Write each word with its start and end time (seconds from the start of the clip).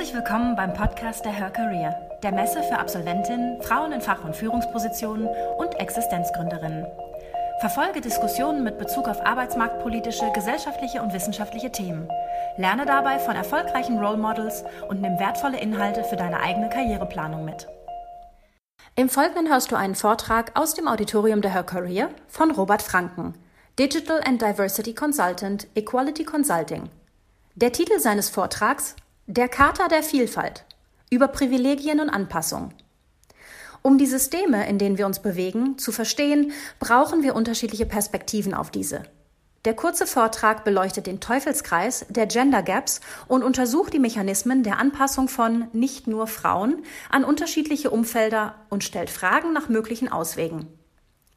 Herzlich 0.00 0.16
willkommen 0.16 0.56
beim 0.56 0.72
Podcast 0.72 1.26
der 1.26 1.32
Her 1.32 1.50
Career, 1.50 1.94
der 2.22 2.32
Messe 2.32 2.62
für 2.62 2.78
Absolventinnen, 2.78 3.60
Frauen 3.60 3.92
in 3.92 4.00
Fach- 4.00 4.24
und 4.24 4.34
Führungspositionen 4.34 5.28
und 5.58 5.74
Existenzgründerinnen. 5.78 6.86
Verfolge 7.60 8.00
Diskussionen 8.00 8.64
mit 8.64 8.78
Bezug 8.78 9.08
auf 9.08 9.20
arbeitsmarktpolitische, 9.20 10.32
gesellschaftliche 10.32 11.02
und 11.02 11.12
wissenschaftliche 11.12 11.70
Themen. 11.70 12.08
Lerne 12.56 12.86
dabei 12.86 13.18
von 13.18 13.36
erfolgreichen 13.36 13.98
Role 13.98 14.16
Models 14.16 14.64
und 14.88 15.02
nimm 15.02 15.18
wertvolle 15.18 15.60
Inhalte 15.60 16.02
für 16.02 16.16
deine 16.16 16.40
eigene 16.40 16.70
Karriereplanung 16.70 17.44
mit. 17.44 17.68
Im 18.96 19.10
Folgenden 19.10 19.50
hörst 19.50 19.70
du 19.70 19.76
einen 19.76 19.96
Vortrag 19.96 20.58
aus 20.58 20.72
dem 20.72 20.88
Auditorium 20.88 21.42
der 21.42 21.52
Her 21.52 21.64
Career 21.64 22.08
von 22.26 22.52
Robert 22.52 22.80
Franken, 22.80 23.34
Digital 23.78 24.22
and 24.26 24.40
Diversity 24.40 24.94
Consultant, 24.94 25.66
Equality 25.74 26.24
Consulting. 26.24 26.88
Der 27.54 27.72
Titel 27.72 27.98
seines 27.98 28.30
Vortrags 28.30 28.96
Der 29.26 29.48
Charta 29.48 29.86
der 29.86 30.02
Vielfalt 30.02 30.64
über 31.10 31.28
Privilegien 31.28 32.00
und 32.00 32.10
Anpassung. 32.10 32.72
Um 33.82 33.96
die 33.96 34.06
Systeme, 34.06 34.68
in 34.68 34.78
denen 34.78 34.98
wir 34.98 35.06
uns 35.06 35.20
bewegen, 35.20 35.78
zu 35.78 35.92
verstehen, 35.92 36.52
brauchen 36.80 37.22
wir 37.22 37.36
unterschiedliche 37.36 37.86
Perspektiven 37.86 38.54
auf 38.54 38.70
diese. 38.70 39.04
Der 39.64 39.74
kurze 39.74 40.06
Vortrag 40.06 40.64
beleuchtet 40.64 41.06
den 41.06 41.20
Teufelskreis 41.20 42.06
der 42.08 42.26
Gender 42.26 42.62
Gaps 42.62 43.00
und 43.28 43.44
untersucht 43.44 43.92
die 43.92 43.98
Mechanismen 43.98 44.62
der 44.62 44.78
Anpassung 44.78 45.28
von 45.28 45.68
nicht 45.72 46.06
nur 46.06 46.26
Frauen 46.26 46.82
an 47.08 47.22
unterschiedliche 47.24 47.90
Umfelder 47.90 48.54
und 48.68 48.84
stellt 48.84 49.10
Fragen 49.10 49.52
nach 49.52 49.68
möglichen 49.68 50.10
Auswegen. 50.10 50.66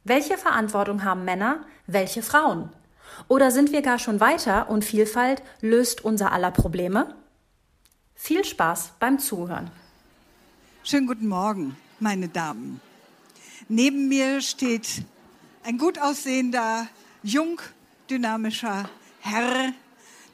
Welche 0.04 0.38
Verantwortung 0.38 1.04
haben 1.04 1.26
Männer, 1.26 1.62
welche 1.86 2.24
Frauen? 2.24 2.70
Oder 3.28 3.52
sind 3.52 3.72
wir 3.72 3.82
gar 3.82 4.00
schon 4.00 4.20
weiter 4.20 4.70
und 4.70 4.84
Vielfalt 4.84 5.44
löst 5.62 6.04
unser 6.04 6.32
aller 6.32 6.52
Probleme? 6.52 7.14
Viel 8.26 8.46
Spaß 8.46 8.94
beim 9.02 9.20
Zuhören. 9.20 9.70
Schönen 10.82 11.08
guten 11.08 11.28
Morgen, 11.28 11.76
meine 12.00 12.30
Damen. 12.30 12.80
Neben 13.68 14.08
mir 14.08 14.40
steht 14.40 15.04
ein 15.66 15.78
gut 15.78 16.00
aussehender, 16.00 16.88
jung 17.22 17.60
dynamischer 18.10 18.90
Herr, 19.20 19.74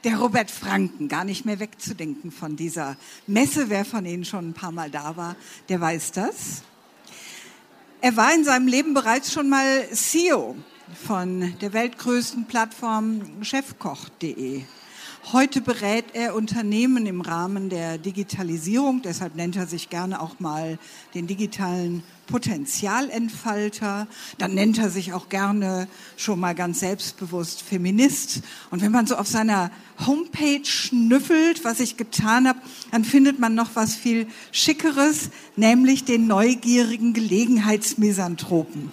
der 0.04 0.18
Robert 0.20 0.52
Franken, 0.52 1.08
gar 1.08 1.24
nicht 1.24 1.44
mehr 1.44 1.58
wegzudenken 1.58 2.30
von 2.30 2.54
dieser 2.54 2.96
Messe. 3.26 3.70
Wer 3.70 3.84
von 3.84 4.06
Ihnen 4.06 4.24
schon 4.24 4.50
ein 4.50 4.54
paar 4.54 4.70
Mal 4.70 4.92
da 4.92 5.16
war, 5.16 5.34
der 5.68 5.80
weiß 5.80 6.12
das. 6.12 6.62
Er 8.00 8.16
war 8.16 8.32
in 8.32 8.44
seinem 8.44 8.68
Leben 8.68 8.94
bereits 8.94 9.32
schon 9.32 9.48
mal 9.48 9.90
CEO 9.90 10.54
von 11.08 11.58
der 11.58 11.72
weltgrößten 11.72 12.46
Plattform 12.46 13.42
chefkoch.de. 13.42 14.62
Heute 15.26 15.60
berät 15.60 16.06
er 16.14 16.34
Unternehmen 16.34 17.06
im 17.06 17.20
Rahmen 17.20 17.68
der 17.68 17.98
Digitalisierung, 17.98 19.02
deshalb 19.02 19.36
nennt 19.36 19.54
er 19.54 19.66
sich 19.66 19.88
gerne 19.90 20.20
auch 20.20 20.40
mal 20.40 20.78
den 21.14 21.26
digitalen 21.26 22.02
Potenzialentfalter. 22.26 24.08
Dann 24.38 24.54
nennt 24.54 24.78
er 24.78 24.90
sich 24.90 25.12
auch 25.12 25.28
gerne 25.28 25.88
schon 26.16 26.40
mal 26.40 26.54
ganz 26.54 26.80
selbstbewusst 26.80 27.62
Feminist. 27.62 28.40
Und 28.70 28.82
wenn 28.82 28.90
man 28.90 29.06
so 29.06 29.14
auf 29.16 29.28
seiner 29.28 29.70
Homepage 30.04 30.64
schnüffelt, 30.64 31.64
was 31.64 31.78
ich 31.80 31.96
getan 31.96 32.48
habe, 32.48 32.58
dann 32.90 33.04
findet 33.04 33.38
man 33.38 33.54
noch 33.54 33.70
was 33.74 33.94
viel 33.94 34.26
Schickeres, 34.50 35.30
nämlich 35.54 36.04
den 36.04 36.26
neugierigen 36.26 37.12
Gelegenheitsmisanthropen. 37.12 38.90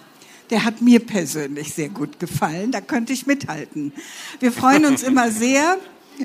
Der 0.50 0.66
hat 0.66 0.81
mir 0.81 1.00
persönlich 1.00 1.73
sehr 1.73 1.89
gut 1.89 2.19
gefallen. 2.19 2.72
Da 2.72 2.81
könnte 2.81 3.12
ich 3.12 3.25
mithalten. 3.25 3.91
Wir 4.39 4.52
freuen 4.52 4.86
uns 4.86 5.03
immer 5.08 5.31
sehr, 5.31 5.78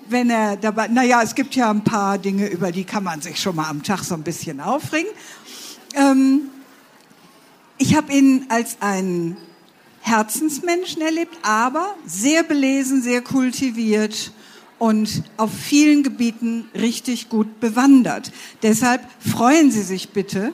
wenn 0.09 0.31
er 0.31 0.57
dabei, 0.57 0.89
naja, 0.89 1.23
es 1.23 1.35
gibt 1.35 1.55
ja 1.55 1.71
ein 1.71 1.85
paar 1.85 2.19
Dinge, 2.19 2.49
über 2.49 2.73
die 2.73 2.85
kann 2.85 3.05
man 3.05 3.21
sich 3.21 3.39
schon 3.39 3.57
mal 3.57 3.69
am 3.69 3.83
Tag 3.83 4.01
so 4.05 4.15
ein 4.15 4.23
bisschen 4.23 4.61
aufregen. 4.61 5.11
Ähm, 5.95 6.43
ich 7.79 7.95
habe 7.97 8.13
ihn 8.13 8.47
als 8.49 8.77
einen 8.81 9.37
Herzensmenschen 10.01 11.03
erlebt, 11.03 11.37
aber 11.43 11.95
sehr 12.07 12.43
belesen, 12.43 13.03
sehr 13.03 13.23
kultiviert 13.23 14.33
und 14.79 15.23
auf 15.37 15.51
vielen 15.53 16.03
Gebieten 16.03 16.69
richtig 16.75 17.29
gut 17.29 17.61
bewandert. 17.61 18.33
Deshalb 18.63 19.03
freuen 19.21 19.71
Sie 19.71 19.83
sich 19.83 20.11
bitte. 20.11 20.53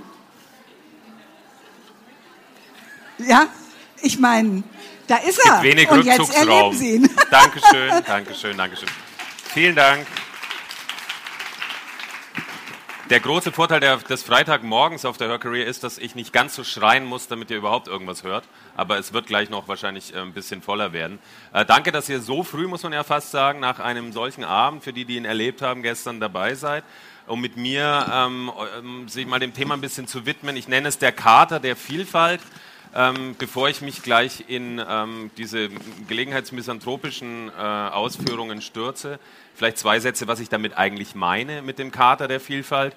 Ja, 3.19 3.47
ich 4.03 4.19
meine, 4.19 4.63
da 5.07 5.17
ist 5.17 5.41
er. 5.45 5.63
Wenig 5.63 5.91
und 5.91 6.05
jetzt 6.05 6.35
erleben 6.35 6.77
Sie 6.77 6.97
ihn. 6.97 7.11
Dankeschön, 7.31 7.91
Dankeschön, 8.07 8.57
Dankeschön. 8.57 8.89
Vielen 9.49 9.75
Dank. 9.75 10.07
Der 13.09 13.21
große 13.21 13.53
Vorteil 13.53 13.81
der, 13.81 13.97
des 13.97 14.23
Freitagmorgens 14.23 15.07
auf 15.07 15.17
der 15.17 15.29
Hörcareer 15.29 15.65
ist, 15.65 15.83
dass 15.83 15.97
ich 15.97 16.15
nicht 16.15 16.35
ganz 16.35 16.55
so 16.55 16.63
schreien 16.63 17.07
muss, 17.07 17.27
damit 17.27 17.51
ihr 17.51 17.57
überhaupt 17.57 17.89
irgendwas 17.89 18.23
hört. 18.23 18.45
Aber 18.77 18.99
es 18.99 19.15
wird 19.15 19.27
gleich 19.27 19.49
noch 19.49 19.67
wahrscheinlich 19.67 20.15
äh, 20.15 20.19
ein 20.19 20.35
bisschen 20.35 20.61
voller 20.61 20.93
werden. 20.93 21.19
Äh, 21.55 21.65
danke, 21.65 21.91
dass 21.91 22.11
ihr 22.11 22.21
so 22.21 22.43
früh, 22.43 22.69
muss 22.69 22.83
man 22.83 22.93
ja 22.93 23.05
fast 23.05 23.31
sagen, 23.31 23.61
nach 23.61 23.81
einem 23.81 24.13
solchen 24.13 24.45
Abend, 24.45 24.85
für 24.85 24.93
die, 24.93 25.07
die 25.07 25.17
ihn 25.17 25.25
erlebt 25.25 25.63
haben, 25.63 25.83
gestern 25.83 26.21
dabei 26.21 26.55
seid, 26.55 26.85
um 27.27 27.41
mit 27.41 27.57
mir 27.57 28.07
ähm, 28.13 28.53
ähm 28.77 29.09
sich 29.09 29.27
mal 29.27 29.39
dem 29.39 29.55
Thema 29.55 29.75
ein 29.75 29.81
bisschen 29.81 30.07
zu 30.07 30.27
widmen. 30.27 30.57
Ich 30.59 30.69
nenne 30.69 30.89
es 30.89 30.99
der 30.99 31.13
Kater 31.13 31.59
der 31.59 31.77
Vielfalt. 31.77 32.43
Ähm, 32.95 33.37
bevor 33.39 33.69
ich 33.69 33.83
mich 33.83 34.03
gleich 34.03 34.45
in 34.49 34.83
ähm, 34.89 35.31
diese 35.37 35.69
gelegenheitsmisanthropischen 36.09 37.51
äh, 37.51 37.53
Ausführungen 37.61 38.63
stürze, 38.63 39.19
vielleicht 39.55 39.79
zwei 39.79 40.01
Sätze, 40.01 40.27
was 40.27 40.41
ich 40.41 40.49
damit 40.49 40.79
eigentlich 40.79 41.15
meine 41.15 41.61
mit 41.61 41.79
dem 41.79 41.93
Kater 41.93 42.29
der 42.29 42.41
Vielfalt. 42.41 42.97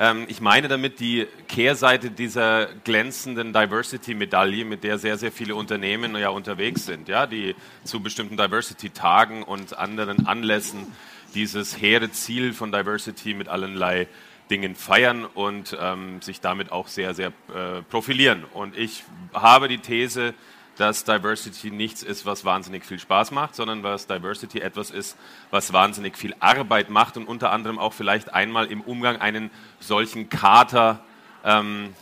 Ähm, 0.00 0.24
ich 0.28 0.40
meine 0.40 0.66
damit 0.66 0.98
die 0.98 1.28
Kehrseite 1.46 2.10
dieser 2.10 2.66
glänzenden 2.84 3.52
Diversity-Medaille, 3.52 4.64
mit 4.64 4.82
der 4.82 4.98
sehr, 4.98 5.16
sehr 5.16 5.30
viele 5.30 5.54
Unternehmen 5.54 6.16
ja 6.16 6.30
unterwegs 6.30 6.86
sind, 6.86 7.08
ja, 7.08 7.26
die 7.26 7.54
zu 7.84 8.00
bestimmten 8.00 8.36
Diversity-Tagen 8.36 9.44
und 9.44 9.78
anderen 9.78 10.26
Anlässen 10.26 10.86
dieses 11.34 11.80
hehre 11.80 12.10
Ziel 12.10 12.52
von 12.52 12.72
Diversity 12.72 13.34
mit 13.34 13.48
allerlei 13.48 14.08
Dingen 14.50 14.74
feiern 14.74 15.24
und 15.24 15.76
ähm, 15.80 16.20
sich 16.20 16.40
damit 16.40 16.72
auch 16.72 16.88
sehr, 16.88 17.14
sehr 17.14 17.28
äh, 17.54 17.82
profilieren. 17.88 18.44
Und 18.52 18.76
ich 18.76 19.04
habe 19.32 19.68
die 19.68 19.78
These, 19.78 20.34
dass 20.76 21.04
Diversity 21.04 21.70
nichts 21.70 22.02
ist, 22.02 22.26
was 22.26 22.44
wahnsinnig 22.44 22.84
viel 22.84 22.98
Spaß 22.98 23.32
macht, 23.32 23.54
sondern 23.54 23.82
was 23.82 24.06
Diversity 24.06 24.60
etwas 24.60 24.90
ist, 24.90 25.16
was 25.50 25.72
wahnsinnig 25.72 26.16
viel 26.16 26.34
Arbeit 26.40 26.90
macht 26.90 27.16
und 27.16 27.26
unter 27.26 27.52
anderem 27.52 27.78
auch 27.78 27.92
vielleicht 27.92 28.32
einmal 28.34 28.66
im 28.66 28.80
Umgang 28.80 29.20
einen 29.20 29.50
solchen 29.78 30.30
Kater 30.30 31.04
ähm, 31.44 31.94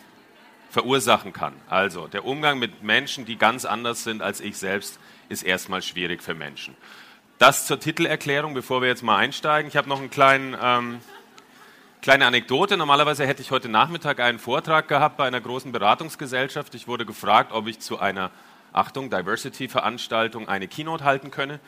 verursachen 0.70 1.32
kann. 1.32 1.54
Also 1.68 2.06
der 2.06 2.24
Umgang 2.24 2.58
mit 2.58 2.82
Menschen, 2.82 3.24
die 3.24 3.36
ganz 3.36 3.64
anders 3.64 4.04
sind 4.04 4.22
als 4.22 4.40
ich 4.40 4.56
selbst, 4.56 5.00
ist 5.28 5.42
erstmal 5.42 5.82
schwierig 5.82 6.22
für 6.22 6.34
Menschen. 6.34 6.76
Das 7.38 7.66
zur 7.66 7.80
Titelerklärung, 7.80 8.54
bevor 8.54 8.80
wir 8.80 8.88
jetzt 8.88 9.02
mal 9.02 9.16
einsteigen. 9.16 9.68
Ich 9.68 9.76
habe 9.76 9.88
noch 9.88 10.00
einen 10.00 10.10
kleinen 10.10 10.56
ähm, 10.60 11.00
Kleine 12.00 12.26
Anekdote, 12.26 12.76
normalerweise 12.76 13.26
hätte 13.26 13.42
ich 13.42 13.50
heute 13.50 13.68
Nachmittag 13.68 14.20
einen 14.20 14.38
Vortrag 14.38 14.86
gehabt 14.86 15.16
bei 15.16 15.26
einer 15.26 15.40
großen 15.40 15.72
Beratungsgesellschaft. 15.72 16.76
Ich 16.76 16.86
wurde 16.86 17.04
gefragt, 17.04 17.50
ob 17.52 17.66
ich 17.66 17.80
zu 17.80 17.98
einer, 17.98 18.30
Achtung, 18.72 19.10
Diversity-Veranstaltung 19.10 20.48
eine 20.48 20.68
Keynote 20.68 21.02
halten 21.02 21.32
könne, 21.32 21.58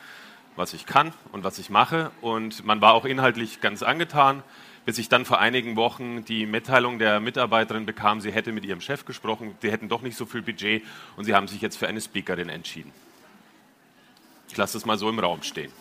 was 0.55 0.73
ich 0.73 0.85
kann 0.85 1.11
und 1.33 1.43
was 1.43 1.59
ich 1.59 1.69
mache. 1.69 2.11
Und 2.21 2.65
man 2.65 2.79
war 2.79 2.93
auch 2.93 3.03
inhaltlich 3.03 3.59
ganz 3.59 3.83
angetan, 3.83 4.41
bis 4.85 4.99
ich 4.99 5.09
dann 5.09 5.25
vor 5.25 5.39
einigen 5.39 5.75
Wochen 5.75 6.23
die 6.23 6.45
Mitteilung 6.45 6.97
der 6.97 7.19
Mitarbeiterin 7.19 7.85
bekam, 7.85 8.21
sie 8.21 8.31
hätte 8.31 8.53
mit 8.53 8.63
ihrem 8.63 8.79
Chef 8.79 9.03
gesprochen, 9.03 9.57
die 9.61 9.69
hätten 9.69 9.89
doch 9.89 10.01
nicht 10.01 10.15
so 10.15 10.25
viel 10.25 10.41
Budget 10.41 10.83
und 11.17 11.25
sie 11.25 11.35
haben 11.35 11.49
sich 11.49 11.59
jetzt 11.59 11.75
für 11.75 11.89
eine 11.89 11.99
Speakerin 11.99 12.47
entschieden. 12.47 12.93
Ich 14.47 14.55
lasse 14.55 14.77
es 14.77 14.85
mal 14.85 14.97
so 14.97 15.09
im 15.09 15.19
Raum 15.19 15.43
stehen. 15.43 15.73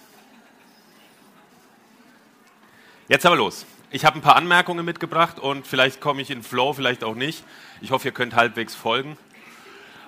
Jetzt 3.09 3.25
aber 3.25 3.37
los. 3.37 3.65
Ich 3.93 4.05
habe 4.05 4.21
ein 4.21 4.23
paar 4.23 4.37
Anmerkungen 4.37 4.85
mitgebracht 4.85 5.41
und 5.41 5.67
vielleicht 5.67 6.01
komme 6.01 6.23
ich 6.23 6.31
in 6.31 6.45
Flow, 6.45 6.73
vielleicht 6.73 7.03
auch 7.03 7.17
nicht. 7.17 7.43
Ich 7.81 7.91
hoffe, 7.91 8.07
ihr 8.07 8.15
könnt 8.15 8.37
halbwegs 8.37 8.77
folgen. 8.77 9.19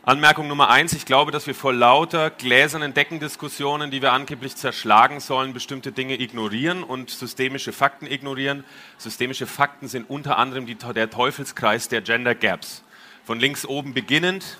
Anmerkung 0.04 0.46
Nummer 0.46 0.68
eins, 0.68 0.92
ich 0.92 1.04
glaube, 1.04 1.32
dass 1.32 1.48
wir 1.48 1.54
vor 1.56 1.72
lauter 1.72 2.30
gläsernen 2.30 2.94
Deckendiskussionen, 2.94 3.90
die 3.90 4.00
wir 4.00 4.12
angeblich 4.12 4.54
zerschlagen 4.54 5.18
sollen, 5.18 5.52
bestimmte 5.52 5.90
Dinge 5.90 6.20
ignorieren 6.20 6.84
und 6.84 7.10
systemische 7.10 7.72
Fakten 7.72 8.06
ignorieren. 8.06 8.62
Systemische 8.98 9.48
Fakten 9.48 9.88
sind 9.88 10.08
unter 10.08 10.38
anderem 10.38 10.64
die, 10.64 10.76
der 10.76 11.10
Teufelskreis 11.10 11.88
der 11.88 12.02
Gender 12.02 12.36
Gaps. 12.36 12.84
Von 13.24 13.40
links 13.40 13.66
oben 13.66 13.94
beginnend, 13.94 14.58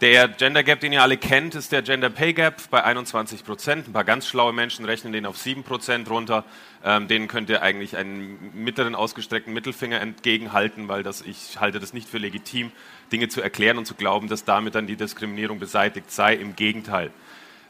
der 0.00 0.28
Gender 0.28 0.62
Gap, 0.62 0.78
den 0.78 0.92
ihr 0.92 1.02
alle 1.02 1.16
kennt, 1.16 1.56
ist 1.56 1.72
der 1.72 1.82
Gender 1.82 2.08
Pay 2.08 2.32
Gap 2.32 2.70
bei 2.70 2.84
21 2.84 3.44
Prozent. 3.44 3.88
Ein 3.88 3.92
paar 3.92 4.04
ganz 4.04 4.28
schlaue 4.28 4.52
Menschen 4.52 4.84
rechnen 4.84 5.12
den 5.12 5.26
auf 5.26 5.36
7 5.36 5.64
Prozent 5.64 6.08
runter. 6.08 6.44
Ähm, 6.84 7.08
denen 7.08 7.26
könnt 7.26 7.50
ihr 7.50 7.62
eigentlich 7.62 7.96
einen 7.96 8.52
mittleren 8.54 8.94
ausgestreckten 8.94 9.52
Mittelfinger 9.52 10.00
entgegenhalten, 10.00 10.86
weil 10.86 11.02
das, 11.02 11.22
ich 11.22 11.58
halte 11.58 11.80
das 11.80 11.92
nicht 11.92 12.08
für 12.08 12.18
legitim, 12.18 12.70
Dinge 13.10 13.28
zu 13.28 13.42
erklären 13.42 13.76
und 13.76 13.86
zu 13.86 13.96
glauben, 13.96 14.28
dass 14.28 14.44
damit 14.44 14.76
dann 14.76 14.86
die 14.86 14.94
Diskriminierung 14.94 15.58
beseitigt 15.58 16.12
sei. 16.12 16.34
Im 16.34 16.54
Gegenteil. 16.54 17.10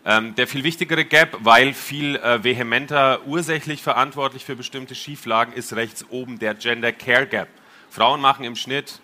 Ähm, 0.05 0.35
der 0.35 0.47
viel 0.47 0.65
wichtigere 0.65 1.07
Gap, 1.07 1.39
weil 1.41 1.73
viel 1.73 2.17
äh, 2.17 2.45
vehementer 2.45 3.27
ursächlich 3.27 3.83
verantwortlich 3.83 4.45
für 4.45 4.55
bestimmte 4.55 4.95
Schieflagen, 4.95 5.55
ist 5.55 5.75
rechts 5.77 6.05
oben 6.11 6.39
der 6.39 6.55
Gender 6.55 6.93
Care 6.93 7.27
Gap. 7.27 7.49
Frauen 7.89 8.21
machen 8.21 8.45
im 8.45 8.55
Schnitt 8.55 9.01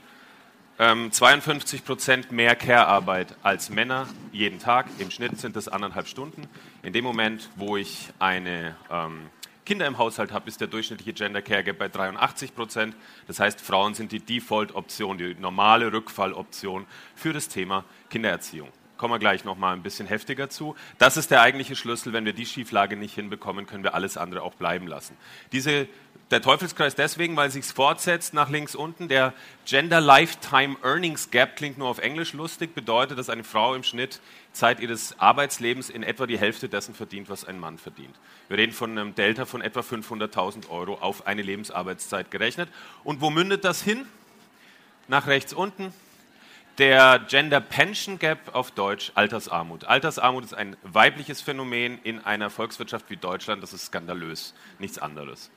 ähm, 0.78 1.12
52 1.12 1.84
Prozent 1.84 2.32
mehr 2.32 2.56
Care-Arbeit 2.56 3.36
als 3.42 3.70
Männer 3.70 4.08
jeden 4.32 4.58
Tag. 4.58 4.86
Im 4.98 5.10
Schnitt 5.10 5.38
sind 5.38 5.54
das 5.54 5.68
anderthalb 5.68 6.08
Stunden. 6.08 6.48
In 6.82 6.92
dem 6.92 7.04
Moment, 7.04 7.48
wo 7.54 7.76
ich 7.76 8.08
eine 8.18 8.74
ähm, 8.90 9.20
Kinder 9.64 9.86
im 9.86 9.98
Haushalt 9.98 10.32
habe, 10.32 10.48
ist 10.48 10.60
der 10.60 10.66
durchschnittliche 10.66 11.12
Gender 11.12 11.42
Care 11.42 11.62
Gap 11.62 11.78
bei 11.78 11.88
83 11.88 12.54
Prozent. 12.54 12.96
Das 13.28 13.38
heißt, 13.38 13.60
Frauen 13.60 13.94
sind 13.94 14.10
die 14.10 14.20
Default-Option, 14.20 15.16
die 15.16 15.34
normale 15.36 15.92
Rückfalloption 15.92 16.86
für 17.14 17.32
das 17.32 17.48
Thema 17.48 17.84
Kindererziehung. 18.10 18.68
Kommen 18.96 19.14
wir 19.14 19.18
gleich 19.18 19.44
noch 19.44 19.56
mal 19.56 19.72
ein 19.72 19.82
bisschen 19.82 20.06
heftiger 20.06 20.50
zu. 20.50 20.74
Das 20.98 21.16
ist 21.16 21.30
der 21.30 21.40
eigentliche 21.40 21.76
Schlüssel. 21.76 22.12
Wenn 22.12 22.24
wir 22.24 22.32
die 22.32 22.46
Schieflage 22.46 22.96
nicht 22.96 23.14
hinbekommen, 23.14 23.66
können 23.66 23.84
wir 23.84 23.94
alles 23.94 24.16
andere 24.16 24.42
auch 24.42 24.54
bleiben 24.54 24.86
lassen. 24.86 25.16
Diese 25.52 25.88
der 26.34 26.42
Teufelskreis 26.42 26.96
deswegen, 26.96 27.36
weil 27.36 27.50
sich 27.52 27.64
fortsetzt 27.64 28.34
nach 28.34 28.50
links 28.50 28.74
unten. 28.74 29.06
Der 29.06 29.32
Gender 29.66 30.00
Lifetime 30.00 30.76
Earnings 30.82 31.30
Gap 31.30 31.54
klingt 31.54 31.78
nur 31.78 31.88
auf 31.88 31.98
Englisch 31.98 32.32
lustig, 32.32 32.74
bedeutet, 32.74 33.18
dass 33.18 33.30
eine 33.30 33.44
Frau 33.44 33.76
im 33.76 33.84
Schnitt 33.84 34.20
Zeit 34.52 34.80
ihres 34.80 35.16
Arbeitslebens 35.20 35.90
in 35.90 36.02
etwa 36.02 36.26
die 36.26 36.36
Hälfte 36.36 36.68
dessen 36.68 36.92
verdient, 36.92 37.28
was 37.28 37.44
ein 37.44 37.60
Mann 37.60 37.78
verdient. 37.78 38.16
Wir 38.48 38.58
reden 38.58 38.72
von 38.72 38.90
einem 38.90 39.14
Delta 39.14 39.44
von 39.44 39.62
etwa 39.62 39.80
500.000 39.80 40.68
Euro 40.70 40.94
auf 40.94 41.28
eine 41.28 41.42
Lebensarbeitszeit 41.42 42.32
gerechnet. 42.32 42.68
Und 43.04 43.20
wo 43.20 43.30
mündet 43.30 43.64
das 43.64 43.80
hin? 43.80 44.04
Nach 45.06 45.28
rechts 45.28 45.52
unten. 45.52 45.94
Der 46.78 47.20
Gender 47.28 47.60
Pension 47.60 48.18
Gap 48.18 48.56
auf 48.56 48.72
Deutsch 48.72 49.12
Altersarmut. 49.14 49.84
Altersarmut 49.84 50.42
ist 50.42 50.54
ein 50.54 50.76
weibliches 50.82 51.40
Phänomen 51.40 52.00
in 52.02 52.24
einer 52.24 52.50
Volkswirtschaft 52.50 53.08
wie 53.08 53.16
Deutschland. 53.16 53.62
Das 53.62 53.72
ist 53.72 53.86
skandalös, 53.86 54.52
nichts 54.80 54.98
anderes. 54.98 55.52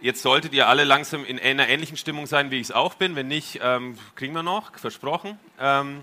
Jetzt 0.00 0.22
solltet 0.22 0.52
ihr 0.52 0.68
alle 0.68 0.84
langsam 0.84 1.24
in 1.24 1.40
einer 1.40 1.68
ähnlichen 1.68 1.96
Stimmung 1.96 2.26
sein, 2.26 2.52
wie 2.52 2.56
ich 2.56 2.68
es 2.68 2.72
auch 2.72 2.94
bin. 2.94 3.16
Wenn 3.16 3.26
nicht, 3.26 3.58
ähm, 3.62 3.98
kriegen 4.14 4.32
wir 4.32 4.44
noch, 4.44 4.78
versprochen. 4.78 5.38
Ähm, 5.58 6.02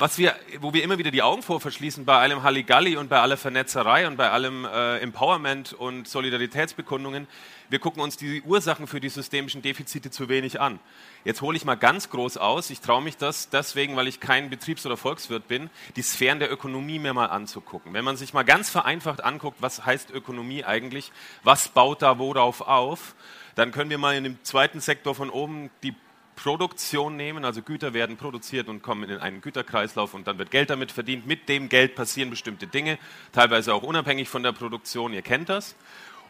was 0.00 0.16
wir, 0.16 0.36
wo 0.60 0.72
wir 0.72 0.84
immer 0.84 0.98
wieder 0.98 1.10
die 1.10 1.22
Augen 1.22 1.42
vor 1.42 1.60
verschließen 1.60 2.04
bei 2.04 2.16
allem 2.18 2.44
Halligalli 2.44 2.96
und 2.96 3.08
bei 3.08 3.18
aller 3.18 3.36
Vernetzerei 3.36 4.06
und 4.06 4.16
bei 4.16 4.30
allem 4.30 4.64
äh, 4.64 4.98
Empowerment 4.98 5.72
und 5.72 6.06
Solidaritätsbekundungen, 6.06 7.26
wir 7.68 7.80
gucken 7.80 8.00
uns 8.00 8.16
die 8.16 8.42
Ursachen 8.42 8.86
für 8.86 9.00
die 9.00 9.08
systemischen 9.08 9.60
Defizite 9.60 10.10
zu 10.10 10.28
wenig 10.28 10.60
an. 10.60 10.78
Jetzt 11.24 11.42
hole 11.42 11.56
ich 11.56 11.64
mal 11.64 11.74
ganz 11.74 12.10
groß 12.10 12.36
aus, 12.36 12.70
ich 12.70 12.80
traue 12.80 13.02
mich 13.02 13.16
das 13.16 13.50
deswegen, 13.50 13.96
weil 13.96 14.06
ich 14.06 14.20
kein 14.20 14.50
Betriebs- 14.50 14.86
oder 14.86 14.96
Volkswirt 14.96 15.48
bin, 15.48 15.68
die 15.96 16.02
Sphären 16.02 16.38
der 16.38 16.52
Ökonomie 16.52 17.00
mir 17.00 17.12
mal 17.12 17.26
anzugucken. 17.26 17.92
Wenn 17.92 18.04
man 18.04 18.16
sich 18.16 18.32
mal 18.32 18.44
ganz 18.44 18.70
vereinfacht 18.70 19.24
anguckt, 19.24 19.56
was 19.60 19.84
heißt 19.84 20.10
Ökonomie 20.10 20.64
eigentlich, 20.64 21.10
was 21.42 21.68
baut 21.68 22.02
da 22.02 22.18
worauf 22.18 22.60
auf, 22.60 23.16
dann 23.56 23.72
können 23.72 23.90
wir 23.90 23.98
mal 23.98 24.16
in 24.16 24.22
dem 24.22 24.44
zweiten 24.44 24.80
Sektor 24.80 25.16
von 25.16 25.28
oben 25.28 25.70
die 25.82 25.94
Produktion 26.38 27.16
nehmen, 27.16 27.44
also 27.44 27.62
Güter 27.62 27.94
werden 27.94 28.16
produziert 28.16 28.68
und 28.68 28.80
kommen 28.80 29.10
in 29.10 29.18
einen 29.18 29.40
Güterkreislauf 29.40 30.14
und 30.14 30.28
dann 30.28 30.38
wird 30.38 30.52
Geld 30.52 30.70
damit 30.70 30.92
verdient. 30.92 31.26
Mit 31.26 31.48
dem 31.48 31.68
Geld 31.68 31.96
passieren 31.96 32.30
bestimmte 32.30 32.68
Dinge, 32.68 32.96
teilweise 33.32 33.74
auch 33.74 33.82
unabhängig 33.82 34.28
von 34.28 34.44
der 34.44 34.52
Produktion, 34.52 35.12
ihr 35.12 35.22
kennt 35.22 35.48
das. 35.48 35.74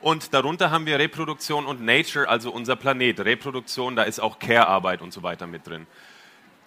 Und 0.00 0.32
darunter 0.32 0.70
haben 0.70 0.86
wir 0.86 0.98
Reproduktion 0.98 1.66
und 1.66 1.82
Nature, 1.82 2.26
also 2.26 2.50
unser 2.50 2.74
Planet. 2.74 3.20
Reproduktion, 3.20 3.96
da 3.96 4.04
ist 4.04 4.18
auch 4.18 4.38
Care-Arbeit 4.38 5.02
und 5.02 5.12
so 5.12 5.22
weiter 5.22 5.46
mit 5.46 5.66
drin. 5.66 5.86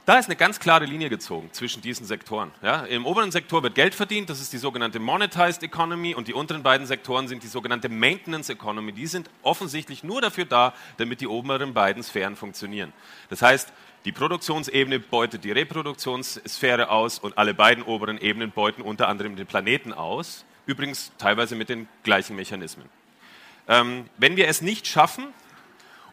Da 0.04 0.18
ist 0.18 0.26
eine 0.26 0.36
ganz 0.36 0.60
klare 0.60 0.86
Linie 0.86 1.10
gezogen 1.10 1.50
zwischen 1.52 1.84
diesen 1.84 2.08
Sektoren. 2.08 2.52
Ja, 2.64 2.86
Im 2.86 3.06
oberen 3.06 3.32
Sektor 3.32 3.62
wird 3.62 3.76
Geld 3.76 3.94
verdient, 3.94 4.32
das 4.32 4.42
ist 4.42 4.52
die 4.52 4.58
sogenannte 4.58 5.00
Monetized 5.00 5.62
Economy, 5.62 6.16
und 6.16 6.28
die 6.28 6.34
unteren 6.34 6.64
beiden 6.64 6.88
Sektoren 6.88 7.28
sind 7.28 7.44
die 7.44 7.48
sogenannte 7.48 7.88
Maintenance 7.88 8.50
Economy. 8.50 8.94
Die 8.94 9.06
sind 9.06 9.30
offensichtlich 9.44 10.04
nur 10.04 10.20
dafür 10.20 10.46
da, 10.46 10.74
damit 10.98 11.22
die 11.22 11.28
oberen 11.28 11.76
beiden 11.76 12.02
Sphären 12.02 12.36
funktionieren. 12.36 12.94
Das 13.30 13.44
heißt, 13.44 13.72
die 14.06 14.12
Produktionsebene 14.12 15.00
beutet 15.00 15.44
die 15.44 15.52
Reproduktionssphäre 15.52 16.90
aus 16.90 17.20
und 17.20 17.38
alle 17.38 17.54
beiden 17.54 17.84
oberen 17.84 18.18
Ebenen 18.18 18.50
beuten 18.50 18.82
unter 18.82 19.08
anderem 19.08 19.36
den 19.36 19.46
Planeten 19.46 19.94
aus, 19.94 20.46
übrigens 20.66 21.12
teilweise 21.20 21.56
mit 21.56 21.70
den 21.70 21.88
gleichen 22.02 22.36
Mechanismen. 22.36 22.90
Ähm, 23.68 24.06
wenn 24.18 24.36
wir 24.36 24.48
es 24.48 24.64
nicht 24.64 24.88
schaffen, 24.88 25.28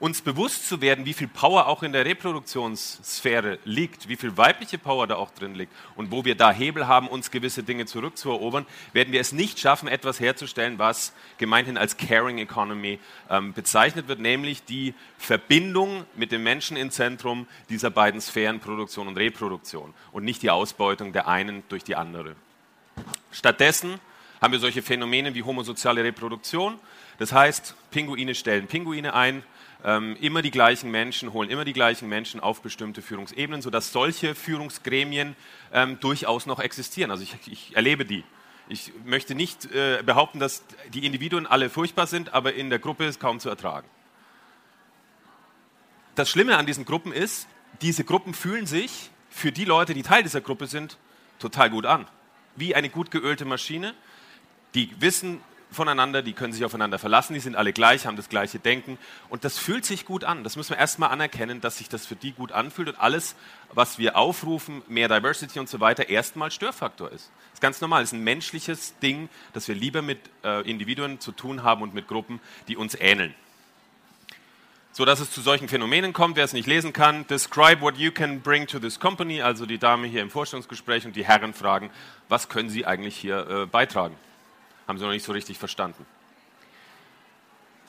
uns 0.00 0.22
bewusst 0.22 0.68
zu 0.68 0.80
werden, 0.80 1.06
wie 1.06 1.12
viel 1.12 1.28
Power 1.28 1.66
auch 1.66 1.82
in 1.82 1.92
der 1.92 2.04
Reproduktionssphäre 2.04 3.58
liegt, 3.64 4.08
wie 4.08 4.16
viel 4.16 4.36
weibliche 4.36 4.78
Power 4.78 5.06
da 5.06 5.16
auch 5.16 5.30
drin 5.30 5.54
liegt 5.54 5.72
und 5.96 6.12
wo 6.12 6.24
wir 6.24 6.36
da 6.36 6.52
Hebel 6.52 6.86
haben, 6.86 7.08
uns 7.08 7.30
gewisse 7.30 7.62
Dinge 7.62 7.86
zurückzuerobern, 7.86 8.66
werden 8.92 9.12
wir 9.12 9.20
es 9.20 9.32
nicht 9.32 9.58
schaffen, 9.58 9.88
etwas 9.88 10.20
herzustellen, 10.20 10.78
was 10.78 11.12
gemeinhin 11.38 11.76
als 11.76 11.96
Caring 11.96 12.38
Economy 12.38 13.00
ähm, 13.28 13.52
bezeichnet 13.52 14.08
wird, 14.08 14.20
nämlich 14.20 14.64
die 14.64 14.94
Verbindung 15.18 16.04
mit 16.14 16.30
dem 16.30 16.42
Menschen 16.42 16.76
im 16.76 16.90
Zentrum 16.90 17.46
dieser 17.68 17.90
beiden 17.90 18.20
Sphären 18.20 18.60
Produktion 18.60 19.08
und 19.08 19.16
Reproduktion 19.16 19.94
und 20.12 20.24
nicht 20.24 20.42
die 20.42 20.50
Ausbeutung 20.50 21.12
der 21.12 21.26
einen 21.26 21.64
durch 21.68 21.82
die 21.82 21.96
andere. 21.96 22.36
Stattdessen 23.32 24.00
haben 24.40 24.52
wir 24.52 24.60
solche 24.60 24.82
Phänomene 24.82 25.34
wie 25.34 25.42
homosoziale 25.42 26.04
Reproduktion. 26.04 26.78
Das 27.18 27.32
heißt, 27.32 27.74
Pinguine 27.90 28.34
stellen 28.34 28.68
Pinguine 28.68 29.14
ein, 29.14 29.42
ähm, 29.84 30.16
immer 30.20 30.42
die 30.42 30.50
gleichen 30.50 30.90
Menschen, 30.90 31.32
holen 31.32 31.50
immer 31.50 31.64
die 31.64 31.72
gleichen 31.72 32.08
Menschen 32.08 32.40
auf 32.40 32.62
bestimmte 32.62 33.02
Führungsebenen, 33.02 33.62
sodass 33.62 33.92
solche 33.92 34.34
Führungsgremien 34.34 35.36
ähm, 35.72 36.00
durchaus 36.00 36.46
noch 36.46 36.58
existieren. 36.58 37.10
Also 37.10 37.22
ich, 37.22 37.36
ich, 37.46 37.76
erlebe 37.76 38.04
die. 38.04 38.24
Ich 38.68 38.92
möchte 39.04 39.34
nicht 39.34 39.66
äh, 39.72 40.02
behaupten, 40.04 40.40
dass 40.40 40.64
die 40.92 41.06
Individuen 41.06 41.46
alle 41.46 41.70
furchtbar 41.70 42.06
sind, 42.06 42.34
aber 42.34 42.54
in 42.54 42.70
der 42.70 42.78
Gruppe 42.78 43.06
ist 43.06 43.20
kaum 43.20 43.40
zu 43.40 43.48
ertragen. 43.48 43.88
Das 46.16 46.28
Schlimme 46.28 46.56
an 46.56 46.66
diesen 46.66 46.84
Gruppen 46.84 47.12
ist, 47.12 47.46
diese 47.80 48.02
Gruppen 48.02 48.34
fühlen 48.34 48.66
sich 48.66 49.10
für 49.30 49.52
die 49.52 49.64
Leute, 49.64 49.94
die 49.94 50.02
Teil 50.02 50.24
dieser 50.24 50.40
Gruppe 50.40 50.66
sind, 50.66 50.98
total 51.38 51.70
gut 51.70 51.86
an. 51.86 52.08
Wie 52.56 52.74
eine 52.74 52.88
gut 52.88 53.12
geölte 53.12 53.44
Maschine. 53.44 53.94
Die 54.74 54.90
wissen, 55.00 55.40
voneinander, 55.70 56.22
die 56.22 56.32
können 56.32 56.52
sich 56.52 56.64
aufeinander 56.64 56.98
verlassen, 56.98 57.34
die 57.34 57.40
sind 57.40 57.56
alle 57.56 57.72
gleich, 57.72 58.06
haben 58.06 58.16
das 58.16 58.28
gleiche 58.28 58.58
Denken 58.58 58.98
und 59.28 59.44
das 59.44 59.58
fühlt 59.58 59.84
sich 59.84 60.04
gut 60.04 60.24
an. 60.24 60.44
Das 60.44 60.56
müssen 60.56 60.70
wir 60.70 60.78
erstmal 60.78 61.10
anerkennen, 61.10 61.60
dass 61.60 61.78
sich 61.78 61.88
das 61.88 62.06
für 62.06 62.16
die 62.16 62.32
gut 62.32 62.52
anfühlt 62.52 62.88
und 62.88 63.00
alles, 63.00 63.36
was 63.72 63.98
wir 63.98 64.16
aufrufen, 64.16 64.82
mehr 64.88 65.08
Diversity 65.08 65.58
und 65.58 65.68
so 65.68 65.80
weiter, 65.80 66.08
erstmal 66.08 66.50
Störfaktor 66.50 67.10
ist. 67.10 67.30
Das 67.50 67.54
ist 67.54 67.60
ganz 67.60 67.80
normal, 67.80 68.02
das 68.02 68.12
ist 68.12 68.18
ein 68.18 68.24
menschliches 68.24 68.98
Ding, 69.00 69.28
dass 69.52 69.68
wir 69.68 69.74
lieber 69.74 70.02
mit 70.02 70.18
äh, 70.44 70.68
Individuen 70.68 71.20
zu 71.20 71.32
tun 71.32 71.62
haben 71.62 71.82
und 71.82 71.94
mit 71.94 72.08
Gruppen, 72.08 72.40
die 72.68 72.76
uns 72.76 72.94
ähneln. 72.98 73.34
So 74.92 75.04
dass 75.04 75.20
es 75.20 75.30
zu 75.30 75.42
solchen 75.42 75.68
Phänomenen 75.68 76.12
kommt, 76.12 76.36
wer 76.36 76.44
es 76.44 76.52
nicht 76.52 76.66
lesen 76.66 76.92
kann, 76.92 77.26
describe 77.28 77.80
what 77.82 77.96
you 77.98 78.10
can 78.10 78.40
bring 78.40 78.66
to 78.66 78.80
this 78.80 78.98
company, 78.98 79.42
also 79.42 79.64
die 79.64 79.78
Dame 79.78 80.08
hier 80.08 80.22
im 80.22 80.30
Vorstellungsgespräch 80.30 81.06
und 81.06 81.14
die 81.14 81.24
Herren 81.24 81.54
fragen, 81.54 81.90
was 82.28 82.48
können 82.48 82.68
sie 82.68 82.84
eigentlich 82.84 83.16
hier 83.16 83.48
äh, 83.48 83.66
beitragen? 83.66 84.16
Haben 84.88 84.98
sie 84.98 85.04
noch 85.04 85.12
nicht 85.12 85.24
so 85.24 85.32
richtig 85.32 85.58
verstanden. 85.58 86.06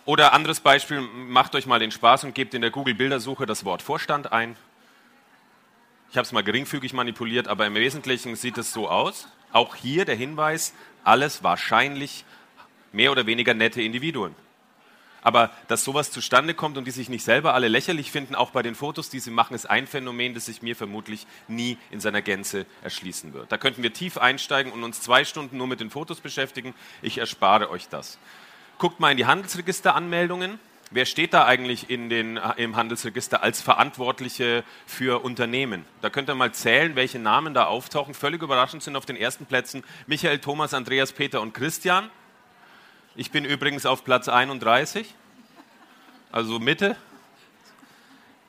Oder 0.05 0.33
anderes 0.33 0.59
Beispiel, 0.59 1.01
macht 1.01 1.55
euch 1.55 1.65
mal 1.65 1.79
den 1.79 1.91
Spaß 1.91 2.25
und 2.25 2.35
gebt 2.35 2.53
in 2.53 2.61
der 2.61 2.71
Google-Bildersuche 2.71 3.45
das 3.45 3.63
Wort 3.63 3.81
Vorstand 3.81 4.31
ein. 4.31 4.55
Ich 6.11 6.17
habe 6.17 6.25
es 6.25 6.31
mal 6.31 6.43
geringfügig 6.43 6.93
manipuliert, 6.93 7.47
aber 7.47 7.65
im 7.67 7.75
Wesentlichen 7.75 8.35
sieht 8.35 8.57
es 8.57 8.73
so 8.73 8.89
aus. 8.89 9.27
Auch 9.53 9.75
hier 9.75 10.05
der 10.05 10.15
Hinweis, 10.15 10.73
alles 11.03 11.43
wahrscheinlich 11.43 12.25
mehr 12.91 13.11
oder 13.11 13.27
weniger 13.27 13.53
nette 13.53 13.81
Individuen. 13.81 14.35
Aber 15.21 15.51
dass 15.67 15.83
sowas 15.83 16.11
zustande 16.11 16.53
kommt 16.53 16.77
und 16.77 16.85
die 16.85 16.91
sich 16.91 17.09
nicht 17.09 17.23
selber 17.23 17.53
alle 17.53 17.67
lächerlich 17.67 18.11
finden, 18.11 18.35
auch 18.35 18.51
bei 18.51 18.61
den 18.61 18.75
Fotos, 18.75 19.09
die 19.09 19.19
sie 19.19 19.31
machen, 19.31 19.53
ist 19.53 19.69
ein 19.69 19.87
Phänomen, 19.87 20.33
das 20.33 20.45
sich 20.45 20.61
mir 20.61 20.75
vermutlich 20.75 21.27
nie 21.47 21.77
in 21.91 21.99
seiner 21.99 22.21
Gänze 22.21 22.65
erschließen 22.83 23.33
wird. 23.33 23.51
Da 23.51 23.57
könnten 23.57 23.83
wir 23.83 23.93
tief 23.93 24.17
einsteigen 24.17 24.71
und 24.71 24.83
uns 24.83 25.01
zwei 25.01 25.25
Stunden 25.25 25.57
nur 25.57 25.67
mit 25.67 25.79
den 25.79 25.89
Fotos 25.89 26.19
beschäftigen. 26.19 26.73
Ich 27.01 27.17
erspare 27.17 27.69
euch 27.69 27.89
das. 27.89 28.17
Guckt 28.77 28.99
mal 28.99 29.11
in 29.11 29.17
die 29.17 29.25
Handelsregisteranmeldungen. 29.25 30.59
Wer 30.91 31.05
steht 31.05 31.35
da 31.35 31.45
eigentlich 31.45 31.91
in 31.91 32.09
den, 32.09 32.39
im 32.57 32.75
Handelsregister 32.75 33.43
als 33.43 33.61
Verantwortliche 33.61 34.63
für 34.87 35.23
Unternehmen? 35.23 35.85
Da 36.01 36.09
könnt 36.09 36.29
ihr 36.29 36.35
mal 36.35 36.51
zählen, 36.51 36.95
welche 36.95 37.19
Namen 37.19 37.53
da 37.53 37.65
auftauchen. 37.65 38.15
Völlig 38.15 38.41
überraschend 38.41 38.81
sind 38.81 38.95
auf 38.95 39.05
den 39.05 39.15
ersten 39.15 39.45
Plätzen 39.45 39.83
Michael, 40.07 40.39
Thomas, 40.39 40.73
Andreas, 40.73 41.11
Peter 41.11 41.41
und 41.41 41.53
Christian. 41.53 42.09
Ich 43.19 43.31
bin 43.31 43.43
übrigens 43.43 43.85
auf 43.85 44.05
Platz 44.05 44.29
31, 44.29 45.13
also 46.31 46.57
Mitte. 46.57 46.95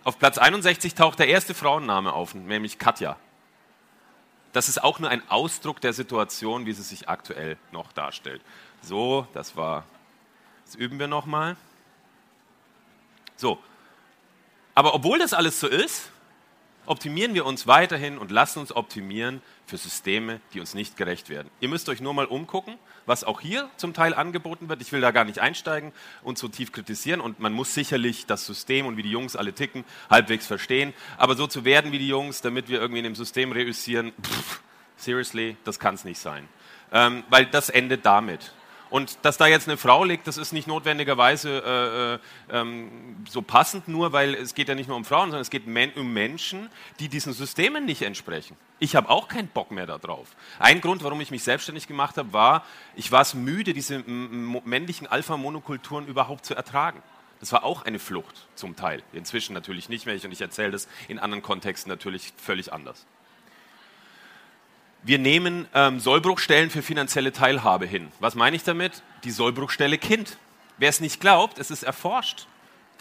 Auf 0.04 0.16
Platz 0.16 0.38
61 0.38 0.94
taucht 0.94 1.18
der 1.18 1.26
erste 1.26 1.54
Frauenname 1.54 2.12
auf, 2.12 2.36
nämlich 2.36 2.78
Katja. 2.78 3.16
Das 4.52 4.68
ist 4.68 4.80
auch 4.80 5.00
nur 5.00 5.10
ein 5.10 5.28
Ausdruck 5.28 5.80
der 5.80 5.92
Situation, 5.92 6.66
wie 6.66 6.72
sie 6.72 6.84
sich 6.84 7.08
aktuell 7.08 7.56
noch 7.72 7.90
darstellt. 7.90 8.42
So, 8.80 9.26
das 9.32 9.56
war. 9.56 9.86
Das 10.66 10.76
üben 10.76 11.00
wir 11.00 11.08
nochmal. 11.08 11.56
So. 13.34 13.58
Aber 14.76 14.94
obwohl 14.94 15.18
das 15.18 15.32
alles 15.34 15.58
so 15.58 15.66
ist, 15.66 16.12
Optimieren 16.86 17.34
wir 17.34 17.46
uns 17.46 17.66
weiterhin 17.66 18.18
und 18.18 18.30
lassen 18.30 18.58
uns 18.58 18.74
optimieren 18.74 19.42
für 19.66 19.76
Systeme, 19.76 20.40
die 20.52 20.60
uns 20.60 20.74
nicht 20.74 20.96
gerecht 20.96 21.28
werden. 21.28 21.48
Ihr 21.60 21.68
müsst 21.68 21.88
euch 21.88 22.00
nur 22.00 22.14
mal 22.14 22.24
umgucken, 22.24 22.74
was 23.06 23.22
auch 23.22 23.40
hier 23.40 23.70
zum 23.76 23.94
Teil 23.94 24.14
angeboten 24.14 24.68
wird. 24.68 24.82
Ich 24.82 24.90
will 24.90 25.00
da 25.00 25.10
gar 25.10 25.24
nicht 25.24 25.38
einsteigen 25.38 25.92
und 26.22 26.38
so 26.38 26.48
tief 26.48 26.72
kritisieren 26.72 27.20
und 27.20 27.38
man 27.38 27.52
muss 27.52 27.74
sicherlich 27.74 28.26
das 28.26 28.46
System 28.46 28.86
und 28.86 28.96
wie 28.96 29.02
die 29.02 29.10
Jungs 29.10 29.36
alle 29.36 29.52
ticken 29.52 29.84
halbwegs 30.08 30.46
verstehen. 30.46 30.92
Aber 31.16 31.36
so 31.36 31.46
zu 31.46 31.64
werden 31.64 31.92
wie 31.92 31.98
die 31.98 32.08
Jungs, 32.08 32.40
damit 32.40 32.68
wir 32.68 32.80
irgendwie 32.80 32.98
in 32.98 33.04
dem 33.04 33.14
System 33.14 33.52
reüssieren, 33.52 34.12
pff, 34.22 34.60
seriously, 34.96 35.56
das 35.64 35.78
kann 35.78 35.94
es 35.94 36.04
nicht 36.04 36.18
sein. 36.18 36.48
Ähm, 36.92 37.22
weil 37.28 37.46
das 37.46 37.68
endet 37.68 38.04
damit. 38.04 38.52
Und 38.90 39.18
dass 39.22 39.38
da 39.38 39.46
jetzt 39.46 39.68
eine 39.68 39.76
Frau 39.76 40.04
liegt, 40.04 40.26
das 40.26 40.36
ist 40.36 40.52
nicht 40.52 40.66
notwendigerweise 40.66 42.18
äh, 42.50 42.56
äh, 42.56 42.60
ähm, 42.60 43.24
so 43.28 43.40
passend 43.40 43.86
nur, 43.86 44.12
weil 44.12 44.34
es 44.34 44.54
geht 44.54 44.68
ja 44.68 44.74
nicht 44.74 44.88
nur 44.88 44.96
um 44.96 45.04
Frauen, 45.04 45.26
sondern 45.30 45.42
es 45.42 45.50
geht 45.50 45.68
men 45.68 45.92
um 45.92 46.12
Menschen, 46.12 46.68
die 46.98 47.08
diesen 47.08 47.32
Systemen 47.32 47.84
nicht 47.86 48.02
entsprechen. 48.02 48.56
Ich 48.80 48.96
habe 48.96 49.08
auch 49.08 49.28
keinen 49.28 49.48
Bock 49.48 49.70
mehr 49.70 49.86
darauf. 49.86 50.28
Ein 50.58 50.80
Grund, 50.80 51.04
warum 51.04 51.20
ich 51.20 51.30
mich 51.30 51.44
selbstständig 51.44 51.86
gemacht 51.86 52.16
habe, 52.16 52.32
war, 52.32 52.64
ich 52.96 53.12
war 53.12 53.20
es 53.20 53.34
müde, 53.34 53.74
diese 53.74 54.00
männlichen 54.00 55.06
Alpha-Monokulturen 55.06 56.06
überhaupt 56.06 56.44
zu 56.44 56.54
ertragen. 56.54 57.00
Das 57.38 57.52
war 57.52 57.64
auch 57.64 57.82
eine 57.84 57.98
Flucht 57.98 58.48
zum 58.54 58.76
Teil. 58.76 59.02
Inzwischen 59.12 59.54
natürlich 59.54 59.88
nicht 59.88 60.04
mehr 60.04 60.16
und 60.22 60.32
ich 60.32 60.40
erzähle 60.40 60.72
das 60.72 60.88
in 61.08 61.18
anderen 61.18 61.42
Kontexten 61.42 61.90
natürlich 61.90 62.32
völlig 62.36 62.72
anders. 62.72 63.06
Wir 65.02 65.18
nehmen 65.18 65.66
ähm, 65.72 65.98
Sollbruchstellen 65.98 66.68
für 66.68 66.82
finanzielle 66.82 67.32
Teilhabe 67.32 67.86
hin. 67.86 68.08
Was 68.20 68.34
meine 68.34 68.54
ich 68.54 68.64
damit? 68.64 69.02
Die 69.24 69.30
Sollbruchstelle 69.30 69.96
Kind. 69.96 70.36
Wer 70.76 70.90
es 70.90 71.00
nicht 71.00 71.20
glaubt, 71.20 71.58
es 71.58 71.70
ist 71.70 71.84
erforscht. 71.84 72.46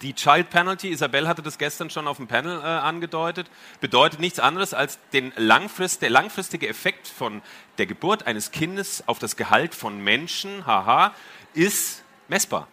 Die 0.01 0.13
Child 0.13 0.49
Penalty, 0.49 0.91
Isabel 0.91 1.27
hatte 1.27 1.41
das 1.41 1.57
gestern 1.57 1.89
schon 1.89 2.07
auf 2.07 2.15
dem 2.15 2.27
Panel 2.27 2.61
äh, 2.61 2.63
angedeutet, 2.63 3.47
bedeutet 3.81 4.21
nichts 4.21 4.39
anderes 4.39 4.73
als 4.73 4.97
den 5.11 5.33
Langfrist, 5.35 6.01
der 6.01 6.09
langfristige 6.09 6.69
Effekt 6.69 7.05
von 7.05 7.41
der 7.79 7.85
Geburt 7.85 8.25
eines 8.25 8.51
Kindes 8.51 9.03
auf 9.07 9.19
das 9.19 9.35
Gehalt 9.35 9.75
von 9.75 10.01
Menschen, 10.01 10.65
haha, 10.65 11.13
ist 11.53 12.03
messbar. 12.29 12.69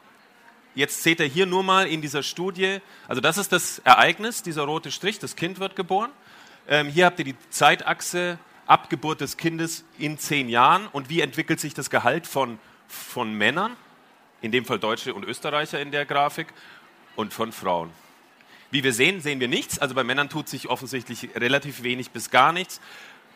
Jetzt 0.77 1.03
seht 1.03 1.19
ihr 1.19 1.27
hier 1.27 1.47
nur 1.47 1.65
mal 1.65 1.89
in 1.89 2.01
dieser 2.01 2.23
Studie, 2.23 2.79
also 3.09 3.21
das 3.21 3.39
ist 3.39 3.51
das 3.51 3.81
Ereignis, 3.81 4.45
dieser 4.45 4.63
rote 4.63 4.93
Strich, 4.93 5.19
das 5.19 5.35
Kind 5.35 5.59
wird 5.59 5.75
geboren. 5.75 6.11
Ähm, 6.69 6.89
hier 6.89 7.07
habt 7.07 7.19
ihr 7.19 7.25
die 7.25 7.37
Zeitachse 7.51 8.39
Abgeburt 8.67 9.21
des 9.21 9.37
Kindes 9.37 9.85
in 9.99 10.19
zehn 10.19 10.49
Jahren 10.49 10.87
und 10.89 11.09
wie 11.09 11.21
entwickelt 11.21 11.61
sich 11.61 11.75
das 11.75 11.91
Gehalt 11.91 12.27
von, 12.27 12.59
von 12.89 13.33
Männern, 13.33 13.77
in 14.43 14.53
dem 14.53 14.65
Fall 14.65 14.79
Deutsche 14.79 15.15
und 15.15 15.25
Österreicher 15.25 15.81
in 15.81 15.91
der 15.91 16.05
Grafik, 16.05 16.49
und 17.17 17.33
von 17.33 17.51
Frauen. 17.51 17.91
Wie 18.71 18.85
wir 18.85 18.93
sehen, 18.93 19.21
sehen 19.21 19.41
wir 19.41 19.49
nichts. 19.49 19.79
Also 19.79 19.95
bei 19.95 20.05
Männern 20.05 20.29
tut 20.29 20.49
sich 20.49 20.69
offensichtlich 20.69 21.31
relativ 21.35 21.83
wenig 21.83 22.11
bis 22.11 22.31
gar 22.31 22.53
nichts. 22.53 22.81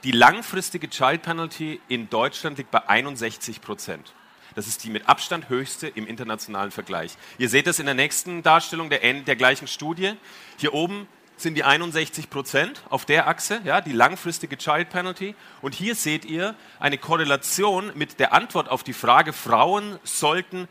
Die 0.05 0.13
langfristige 0.13 0.89
Child 0.89 1.23
Penalty 1.23 1.81
in 1.89 2.09
Deutschland 2.11 2.59
liegt 2.59 2.71
bei 2.71 2.89
61 2.89 3.61
Prozent. 3.61 4.13
Das 4.55 4.67
ist 4.67 4.83
die 4.85 4.91
mit 4.91 5.09
Abstand 5.09 5.49
höchste 5.49 5.89
im 5.89 6.07
internationalen 6.07 6.71
Vergleich. 6.71 7.17
Ihr 7.39 7.49
seht 7.49 7.67
es 7.67 7.79
in 7.79 7.87
der 7.87 7.95
nächsten 7.95 8.43
Darstellung 8.43 8.91
der, 8.91 8.99
der 8.99 9.37
gleichen 9.37 9.69
Studie. 9.69 10.15
Hier 10.59 10.75
oben 10.75 11.07
sind 11.43 11.55
die 11.55 11.65
61 11.65 12.31
Prozent 12.31 12.83
auf 12.91 13.05
der 13.05 13.27
Achse, 13.27 13.61
ja, 13.65 13.81
die 13.81 13.93
langfristige 13.93 14.57
Child 14.57 14.91
Penalty. 14.91 15.35
Und 15.63 15.75
hier 15.75 15.95
seht 15.95 16.25
ihr 16.25 16.55
eine 16.79 16.99
Korrelation 16.99 17.93
mit 17.95 18.21
der 18.21 18.33
Antwort 18.33 18.69
auf 18.69 18.83
die 18.83 18.93
Frage, 18.93 19.33
Frauen 19.33 19.99
sollten 20.05 20.69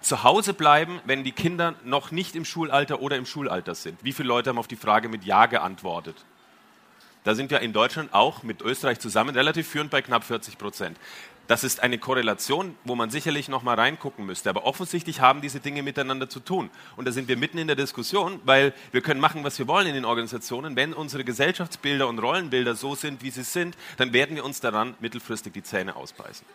zu 0.00 0.22
Hause 0.22 0.54
bleiben, 0.54 1.00
wenn 1.04 1.24
die 1.24 1.32
Kinder 1.32 1.74
noch 1.84 2.10
nicht 2.10 2.34
im 2.34 2.44
Schulalter 2.44 3.02
oder 3.02 3.16
im 3.16 3.26
Schulalter 3.26 3.74
sind. 3.74 4.02
Wie 4.02 4.12
viele 4.12 4.28
Leute 4.28 4.50
haben 4.50 4.58
auf 4.58 4.68
die 4.68 4.76
Frage 4.76 5.08
mit 5.08 5.24
Ja 5.24 5.46
geantwortet? 5.46 6.16
Da 7.24 7.34
sind 7.34 7.50
wir 7.50 7.60
in 7.60 7.74
Deutschland 7.74 8.14
auch 8.14 8.42
mit 8.42 8.62
Österreich 8.62 8.98
zusammen 8.98 9.34
relativ 9.34 9.68
führend 9.68 9.90
bei 9.90 10.00
knapp 10.00 10.24
40 10.24 10.56
Prozent. 10.56 10.96
Das 11.50 11.64
ist 11.64 11.82
eine 11.82 11.98
Korrelation, 11.98 12.76
wo 12.84 12.94
man 12.94 13.10
sicherlich 13.10 13.48
noch 13.48 13.64
mal 13.64 13.74
reingucken 13.74 14.24
müsste. 14.24 14.48
Aber 14.48 14.66
offensichtlich 14.66 15.20
haben 15.20 15.40
diese 15.40 15.58
Dinge 15.58 15.82
miteinander 15.82 16.28
zu 16.28 16.38
tun. 16.38 16.70
Und 16.94 17.08
da 17.08 17.10
sind 17.10 17.26
wir 17.26 17.36
mitten 17.36 17.58
in 17.58 17.66
der 17.66 17.74
Diskussion, 17.74 18.38
weil 18.44 18.72
wir 18.92 19.00
können 19.00 19.18
machen, 19.18 19.42
was 19.42 19.58
wir 19.58 19.66
wollen 19.66 19.88
in 19.88 19.94
den 19.94 20.04
Organisationen. 20.04 20.76
Wenn 20.76 20.92
unsere 20.92 21.24
Gesellschaftsbilder 21.24 22.06
und 22.06 22.20
Rollenbilder 22.20 22.76
so 22.76 22.94
sind, 22.94 23.24
wie 23.24 23.32
sie 23.32 23.42
sind, 23.42 23.76
dann 23.96 24.12
werden 24.12 24.36
wir 24.36 24.44
uns 24.44 24.60
daran 24.60 24.94
mittelfristig 25.00 25.52
die 25.52 25.64
Zähne 25.64 25.96
ausbeißen. 25.96 26.46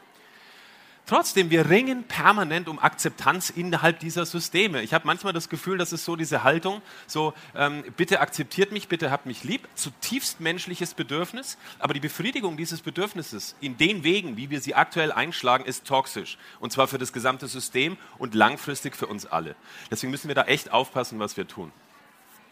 Trotzdem, 1.08 1.52
wir 1.52 1.70
ringen 1.70 2.04
permanent 2.04 2.68
um 2.68 2.80
Akzeptanz 2.80 3.52
innerhalb 3.52 4.00
dieser 4.00 4.26
Systeme. 4.26 4.82
Ich 4.82 4.92
habe 4.92 5.06
manchmal 5.06 5.34
das 5.34 5.50
Gefühl, 5.50 5.78
das 5.78 5.94
ist 5.94 6.04
so 6.04 6.16
diese 6.16 6.44
Haltung, 6.44 6.82
so 7.06 7.36
ähm, 7.56 7.84
bitte 7.96 8.22
akzeptiert 8.22 8.72
mich, 8.72 8.88
bitte 8.88 9.12
habt 9.12 9.28
mich 9.28 9.44
lieb, 9.44 9.68
zutiefst 9.76 10.40
menschliches 10.40 10.96
Bedürfnis, 10.96 11.60
aber 11.78 11.94
die 11.94 12.00
Befriedigung 12.00 12.58
dieses 12.58 12.82
Bedürfnisses 12.82 13.56
in 13.62 13.78
den 13.78 14.04
Wegen, 14.04 14.36
wie 14.36 14.50
wir 14.50 14.62
sie 14.62 14.74
aktuell 14.74 15.12
einschlagen, 15.12 15.66
ist 15.66 15.86
toxisch 15.86 16.40
und 16.60 16.74
zwar 16.74 16.88
für 16.88 16.98
das 16.98 17.14
gesamte 17.14 17.48
System 17.48 17.98
und 18.18 18.34
langfristig 18.34 18.96
für 18.96 19.06
uns 19.06 19.28
alle. 19.28 19.56
Deswegen 19.92 20.10
müssen 20.10 20.28
wir 20.28 20.36
da 20.36 20.46
echt 20.46 20.72
aufpassen, 20.72 21.20
was 21.20 21.38
wir 21.38 21.48
tun. 21.48 21.72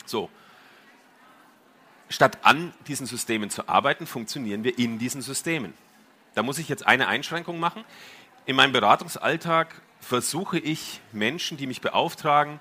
So, 0.06 0.30
statt 2.08 2.38
an 2.44 2.72
diesen 2.88 3.08
Systemen 3.08 3.50
zu 3.50 3.68
arbeiten, 3.68 4.06
funktionieren 4.06 4.64
wir 4.64 4.78
in 4.78 5.00
diesen 5.00 5.24
Systemen. 5.24 5.74
Da 6.36 6.44
muss 6.44 6.58
ich 6.58 6.70
jetzt 6.70 6.86
eine 6.86 7.08
Einschränkung 7.08 7.60
machen. 7.60 7.84
In 8.46 8.58
meinem 8.58 8.74
Beratungsalltag 8.74 9.74
versuche 10.02 10.60
ich 10.60 11.00
Menschen, 11.14 11.56
die 11.56 11.66
mich 11.66 11.80
beauftragen, 11.80 12.60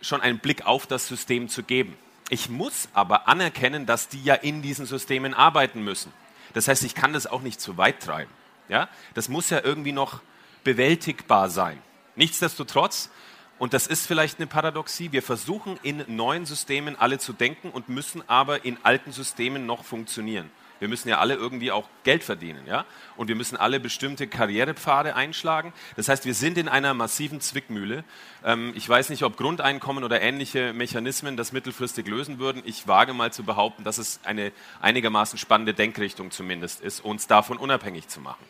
schon 0.00 0.20
einen 0.20 0.38
Blick 0.38 0.64
auf 0.64 0.86
das 0.86 1.08
System 1.08 1.48
zu 1.48 1.64
geben. 1.64 1.96
Ich 2.30 2.48
muss 2.48 2.88
aber 2.94 3.26
anerkennen, 3.26 3.84
dass 3.84 4.08
die 4.08 4.22
ja 4.22 4.34
in 4.34 4.62
diesen 4.62 4.86
Systemen 4.86 5.34
arbeiten 5.34 5.82
müssen. 5.82 6.12
Das 6.54 6.68
heißt, 6.68 6.84
ich 6.84 6.94
kann 6.94 7.12
das 7.12 7.26
auch 7.26 7.42
nicht 7.42 7.60
zu 7.60 7.76
weit 7.78 8.00
treiben. 8.00 8.30
Ja? 8.68 8.88
Das 9.14 9.28
muss 9.28 9.50
ja 9.50 9.60
irgendwie 9.64 9.92
noch 9.92 10.20
bewältigbar 10.62 11.50
sein. 11.50 11.78
Nichtsdestotrotz, 12.14 13.10
und 13.58 13.74
das 13.74 13.88
ist 13.88 14.06
vielleicht 14.06 14.38
eine 14.38 14.46
Paradoxie, 14.46 15.10
wir 15.10 15.22
versuchen 15.22 15.80
in 15.82 16.04
neuen 16.06 16.46
Systemen 16.46 16.94
alle 16.96 17.18
zu 17.18 17.32
denken 17.32 17.70
und 17.70 17.88
müssen 17.88 18.22
aber 18.28 18.64
in 18.64 18.78
alten 18.84 19.10
Systemen 19.10 19.66
noch 19.66 19.84
funktionieren. 19.84 20.48
Wir 20.82 20.88
müssen 20.88 21.08
ja 21.08 21.18
alle 21.18 21.34
irgendwie 21.34 21.70
auch 21.70 21.88
Geld 22.02 22.24
verdienen, 22.24 22.66
ja? 22.66 22.84
Und 23.16 23.28
wir 23.28 23.36
müssen 23.36 23.56
alle 23.56 23.78
bestimmte 23.78 24.26
Karrierepfade 24.26 25.14
einschlagen. 25.14 25.72
Das 25.94 26.08
heißt, 26.08 26.24
wir 26.24 26.34
sind 26.34 26.58
in 26.58 26.68
einer 26.68 26.92
massiven 26.92 27.40
Zwickmühle. 27.40 28.02
Ähm, 28.44 28.72
ich 28.74 28.88
weiß 28.88 29.08
nicht, 29.10 29.22
ob 29.22 29.36
Grundeinkommen 29.36 30.02
oder 30.02 30.20
ähnliche 30.20 30.72
Mechanismen 30.72 31.36
das 31.36 31.52
mittelfristig 31.52 32.08
lösen 32.08 32.40
würden. 32.40 32.62
Ich 32.64 32.88
wage 32.88 33.14
mal 33.14 33.32
zu 33.32 33.44
behaupten, 33.44 33.84
dass 33.84 33.98
es 33.98 34.18
eine 34.24 34.50
einigermaßen 34.80 35.38
spannende 35.38 35.72
Denkrichtung 35.72 36.32
zumindest 36.32 36.80
ist, 36.80 37.04
uns 37.04 37.28
davon 37.28 37.58
unabhängig 37.58 38.08
zu 38.08 38.18
machen. 38.20 38.44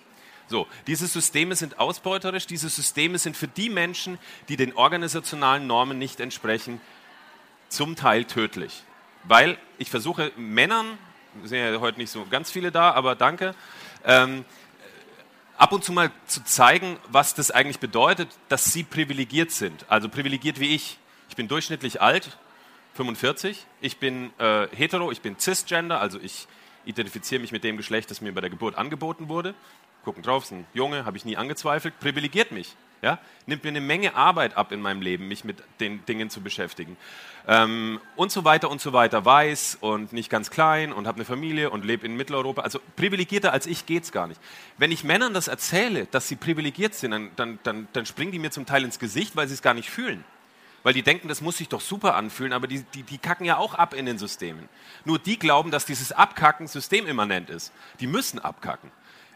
So, 0.49 0.67
diese 0.87 1.09
Systeme 1.09 1.55
sind 1.55 1.79
ausbeuterisch, 1.79 2.47
diese 2.47 2.71
Systeme 2.71 3.19
sind 3.19 3.37
für 3.37 3.49
die 3.49 3.69
Menschen, 3.69 4.19
die 4.49 4.57
den 4.57 4.75
organisationalen 4.75 5.67
Normen 5.67 5.99
nicht 5.99 6.19
entsprechen, 6.19 6.81
zum 7.69 7.95
Teil 7.95 8.25
tödlich. 8.25 8.85
Weil 9.25 9.59
ich 9.77 9.91
versuche 9.91 10.33
Männern 10.39 10.97
sind 11.45 11.59
ja 11.59 11.81
heute 11.81 11.99
nicht 11.99 12.11
so 12.11 12.27
ganz 12.31 12.51
viele 12.51 12.71
da, 12.71 12.93
aber 12.93 13.15
danke. 13.15 13.55
Ähm, 14.05 14.45
ab 15.57 15.73
und 15.73 15.85
zu 15.85 15.93
mal 15.93 16.11
zu 16.27 16.45
zeigen, 16.45 16.99
was 17.09 17.35
das 17.35 17.51
eigentlich 17.51 17.79
bedeutet, 17.79 18.29
dass 18.49 18.65
sie 18.73 18.83
privilegiert 18.83 19.51
sind. 19.51 19.85
Also 19.89 20.09
privilegiert 20.09 20.61
wie 20.61 20.75
ich. 20.75 20.99
Ich 21.29 21.37
bin 21.37 21.49
durchschnittlich 21.49 22.03
alt, 22.03 22.37
45. 22.95 23.67
Ich 23.81 23.99
bin 23.99 24.33
äh, 24.39 24.67
hetero, 24.75 25.11
ich 25.13 25.21
bin 25.21 25.39
cisgender, 25.39 26.01
also 26.01 26.19
ich 26.21 26.47
identifiziere 26.85 27.41
mich 27.41 27.53
mit 27.53 27.65
dem 27.65 27.77
Geschlecht, 27.77 28.11
das 28.11 28.21
mir 28.21 28.33
bei 28.33 28.41
der 28.41 28.51
Geburt 28.51 28.77
angeboten 28.77 29.29
wurde. 29.29 29.55
Gucken 30.05 30.23
drauf, 30.23 30.45
ist 30.45 30.53
ein 30.53 30.67
Junge, 30.75 31.05
habe 31.05 31.17
ich 31.17 31.25
nie 31.25 31.37
angezweifelt. 31.37 31.99
Privilegiert 32.01 32.51
mich. 32.51 32.75
Ja? 33.03 33.19
Nimmt 33.47 33.65
mir 33.65 33.71
eine 33.71 33.81
Menge 33.81 34.15
Arbeit 34.15 34.57
ab 34.57 34.71
in 34.71 34.81
meinem 34.81 35.03
Leben, 35.03 35.27
mich 35.27 35.43
mit 35.45 35.59
den 35.81 36.07
Dingen 36.07 36.31
zu 36.31 36.41
beschäftigen. 36.41 36.97
Ähm, 37.49 38.01
und 38.15 38.31
so 38.31 38.45
weiter 38.45 38.71
und 38.71 38.81
so 38.81 38.93
weiter. 38.93 39.25
Weiß 39.25 39.79
und 39.81 40.13
nicht 40.13 40.31
ganz 40.31 40.51
klein 40.51 40.93
und 40.93 41.09
habe 41.09 41.17
eine 41.17 41.25
Familie 41.25 41.71
und 41.71 41.85
lebe 41.85 42.07
in 42.07 42.17
Mitteleuropa. 42.17 42.63
Also 42.63 42.79
privilegierter 42.95 43.53
als 43.53 43.67
ich 43.67 43.87
geht 43.87 44.05
es 44.05 44.13
gar 44.13 44.29
nicht. 44.29 44.41
Wenn 44.79 44.93
ich 44.93 45.03
Männern 45.03 45.35
das 45.35 45.49
erzähle, 45.49 46.07
dass 46.07 46.29
sie 46.29 46.37
privilegiert 46.37 46.95
sind, 46.95 47.11
dann, 47.11 47.31
dann, 47.35 47.59
dann, 47.65 47.89
dann 47.93 48.07
springen 48.07 48.31
die 48.31 48.39
mir 48.39 48.53
zum 48.53 48.67
Teil 48.67 48.85
ins 48.85 49.01
Gesicht, 49.01 49.35
weil 49.35 49.49
sie 49.49 49.55
es 49.55 49.63
gar 49.63 49.75
nicht 49.75 49.91
fühlen. 49.91 50.25
Weil 50.85 50.95
die 50.95 51.03
denken, 51.03 51.29
das 51.29 51.41
muss 51.41 51.59
sich 51.59 51.69
doch 51.69 51.81
super 51.81 52.15
anfühlen, 52.15 52.53
aber 52.53 52.67
die, 52.67 52.83
die, 52.95 53.03
die 53.03 53.19
kacken 53.19 53.47
ja 53.47 53.57
auch 53.57 53.75
ab 53.75 53.95
in 53.95 54.07
den 54.07 54.19
Systemen. 54.19 54.69
Nur 55.05 55.19
die 55.19 55.39
glauben, 55.39 55.71
dass 55.71 55.87
dieses 55.87 56.13
Abkacken 56.13 56.67
systemimmanent 56.67 57.51
ist. 57.51 57.73
Die 58.01 58.07
müssen 58.07 58.39
abkacken. 58.39 58.91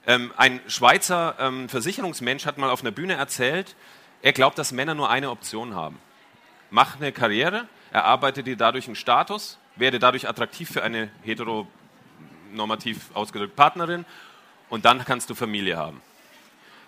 Ähm, 0.06 0.32
ein 0.36 0.60
Schweizer 0.68 1.34
ähm, 1.40 1.68
Versicherungsmensch 1.68 2.46
hat 2.46 2.58
mal 2.58 2.70
auf 2.70 2.80
einer 2.80 2.92
Bühne 2.92 3.14
erzählt, 3.14 3.74
er 4.22 4.32
glaubt, 4.32 4.58
dass 4.58 4.72
Männer 4.72 4.94
nur 4.94 5.10
eine 5.10 5.30
Option 5.30 5.74
haben. 5.74 5.98
Mach 6.70 6.96
eine 6.96 7.12
Karriere, 7.12 7.66
erarbeite 7.92 8.42
dir 8.42 8.56
dadurch 8.56 8.86
einen 8.86 8.96
Status, 8.96 9.58
werde 9.74 9.98
dadurch 9.98 10.28
attraktiv 10.28 10.70
für 10.70 10.82
eine 10.82 11.10
heteronormativ 11.22 13.10
ausgedrückte 13.14 13.56
Partnerin 13.56 14.04
und 14.68 14.84
dann 14.84 15.04
kannst 15.04 15.28
du 15.28 15.34
Familie 15.34 15.76
haben. 15.76 16.00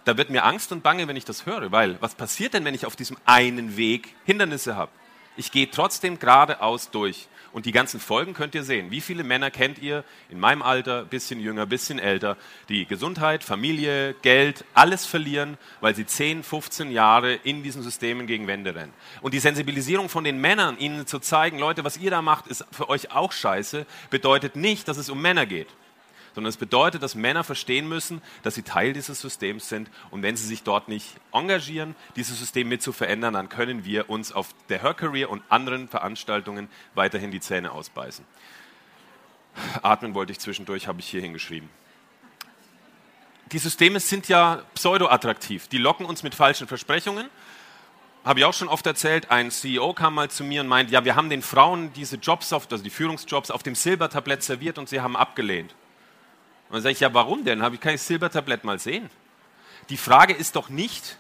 Da 0.04 0.16
wird 0.16 0.30
mir 0.30 0.44
Angst 0.44 0.72
und 0.72 0.82
Bange, 0.82 1.06
wenn 1.08 1.16
ich 1.16 1.25
das 1.25 1.44
höre, 1.44 1.70
weil 1.70 2.00
was 2.00 2.14
passiert 2.14 2.54
denn, 2.54 2.64
wenn 2.64 2.75
ich 2.75 2.87
auf 2.87 2.96
diesem 2.96 3.16
einen 3.25 3.76
Weg 3.76 4.14
Hindernisse 4.25 4.76
habe? 4.76 4.92
Ich 5.37 5.52
gehe 5.52 5.70
trotzdem 5.70 6.18
geradeaus 6.18 6.90
durch. 6.90 7.28
Und 7.52 7.67
die 7.67 7.73
ganzen 7.73 7.99
Folgen 7.99 8.35
könnt 8.35 8.55
ihr 8.55 8.62
sehen. 8.62 8.90
Wie 8.90 9.00
viele 9.00 9.25
Männer 9.25 9.50
kennt 9.50 9.78
ihr 9.78 10.05
in 10.28 10.38
meinem 10.38 10.62
Alter, 10.62 11.05
bisschen 11.05 11.40
jünger, 11.40 11.67
bisschen 11.67 11.99
älter, 11.99 12.37
die 12.69 12.87
Gesundheit, 12.87 13.43
Familie, 13.43 14.14
Geld, 14.23 14.64
alles 14.75 15.07
verlieren, 15.07 15.57
weil 15.81 15.95
sie 15.95 16.07
10, 16.07 16.43
15 16.43 16.90
Jahre 16.90 17.35
in 17.35 17.62
diesen 17.62 17.83
Systemen 17.83 18.26
gegen 18.26 18.47
Wände 18.47 18.75
rennen. 18.75 18.93
Und 19.23 19.35
die 19.35 19.40
Sensibilisierung 19.40 20.09
von 20.09 20.25
den 20.25 20.40
Männern, 20.40 20.78
ihnen 20.78 21.07
zu 21.07 21.19
zeigen, 21.19 21.59
Leute, 21.59 21.85
was 21.85 21.97
ihr 21.97 22.11
da 22.11 22.23
macht, 22.23 22.47
ist 22.47 22.64
für 22.71 22.88
euch 22.88 23.12
auch 23.12 23.33
scheiße, 23.33 23.87
bedeutet 24.11 24.55
nicht, 24.55 24.87
dass 24.88 24.99
es 24.99 25.09
um 25.09 25.21
Männer 25.23 25.47
geht 25.47 25.69
sondern 26.38 26.50
es 26.50 26.57
bedeutet, 26.57 27.02
dass 27.02 27.16
Männer 27.16 27.42
verstehen 27.42 27.88
müssen, 27.88 28.23
dass 28.45 28.54
sie 28.54 28.62
Teil 28.62 28.92
dieses 28.92 29.21
Systems 29.21 29.68
sind 29.68 29.90
und 30.12 30.23
wenn 30.23 30.37
sie 30.37 30.47
sich 30.47 30.62
dort 30.62 30.87
nicht 30.87 31.16
engagieren, 31.33 31.97
dieses 32.14 32.38
System 32.38 32.68
mit 32.68 32.80
zu 32.80 32.92
verändern, 32.92 33.35
dann 33.35 33.49
können 33.49 33.85
wir 33.85 34.09
uns 34.09 34.30
auf 34.30 34.54
der 34.68 34.80
Her 34.80 34.95
Career 34.95 35.30
und 35.30 35.42
anderen 35.49 35.88
Veranstaltungen 35.88 36.68
weiterhin 36.95 37.33
die 37.33 37.40
Zähne 37.40 37.73
ausbeißen. 37.73 38.25
Atmen 39.83 40.14
wollte 40.14 40.30
ich 40.30 40.38
zwischendurch, 40.38 40.87
habe 40.87 41.00
ich 41.00 41.09
hier 41.09 41.21
hingeschrieben. 41.21 41.68
Die 43.50 43.59
Systeme 43.59 43.99
sind 43.99 44.28
ja 44.28 44.62
pseudo-attraktiv. 44.76 45.66
Die 45.66 45.78
locken 45.78 46.07
uns 46.07 46.23
mit 46.23 46.37
falschen 46.37 46.68
Versprechungen. 46.68 47.28
Habe 48.25 48.38
ich 48.38 48.45
auch 48.45 48.54
schon 48.54 48.68
oft 48.68 48.87
erzählt. 48.87 49.33
Ein 49.33 49.50
CEO 49.50 49.92
kam 49.92 50.14
mal 50.14 50.30
zu 50.30 50.45
mir 50.45 50.61
und 50.61 50.68
meinte, 50.68 50.92
ja, 50.92 51.04
wir 51.04 51.16
haben 51.16 51.30
den 51.30 51.42
Frauen 51.42 51.92
diese 51.95 52.14
Jobs, 52.14 52.52
auf, 52.52 52.71
also 52.71 52.85
die 52.85 52.90
Führungsjobs, 52.90 53.50
auf 53.50 53.64
dem 53.64 53.75
Silbertablett 53.75 54.45
serviert 54.45 54.78
und 54.78 54.88
sie 54.88 55.00
haben 55.00 55.16
abgelehnt. 55.16 55.75
Und 56.68 56.75
dann 56.75 56.82
sage 56.82 56.92
ich, 56.92 57.00
ja, 57.00 57.14
warum 57.14 57.44
denn? 57.44 57.62
Habe 57.62 57.76
ich 57.76 57.80
kein 57.80 57.98
Silbertablett 57.98 58.64
mal 58.64 58.78
sehen? 58.78 59.08
Die 59.88 59.96
Frage 59.96 60.34
ist 60.34 60.56
doch 60.56 60.68
nicht, 60.68 61.16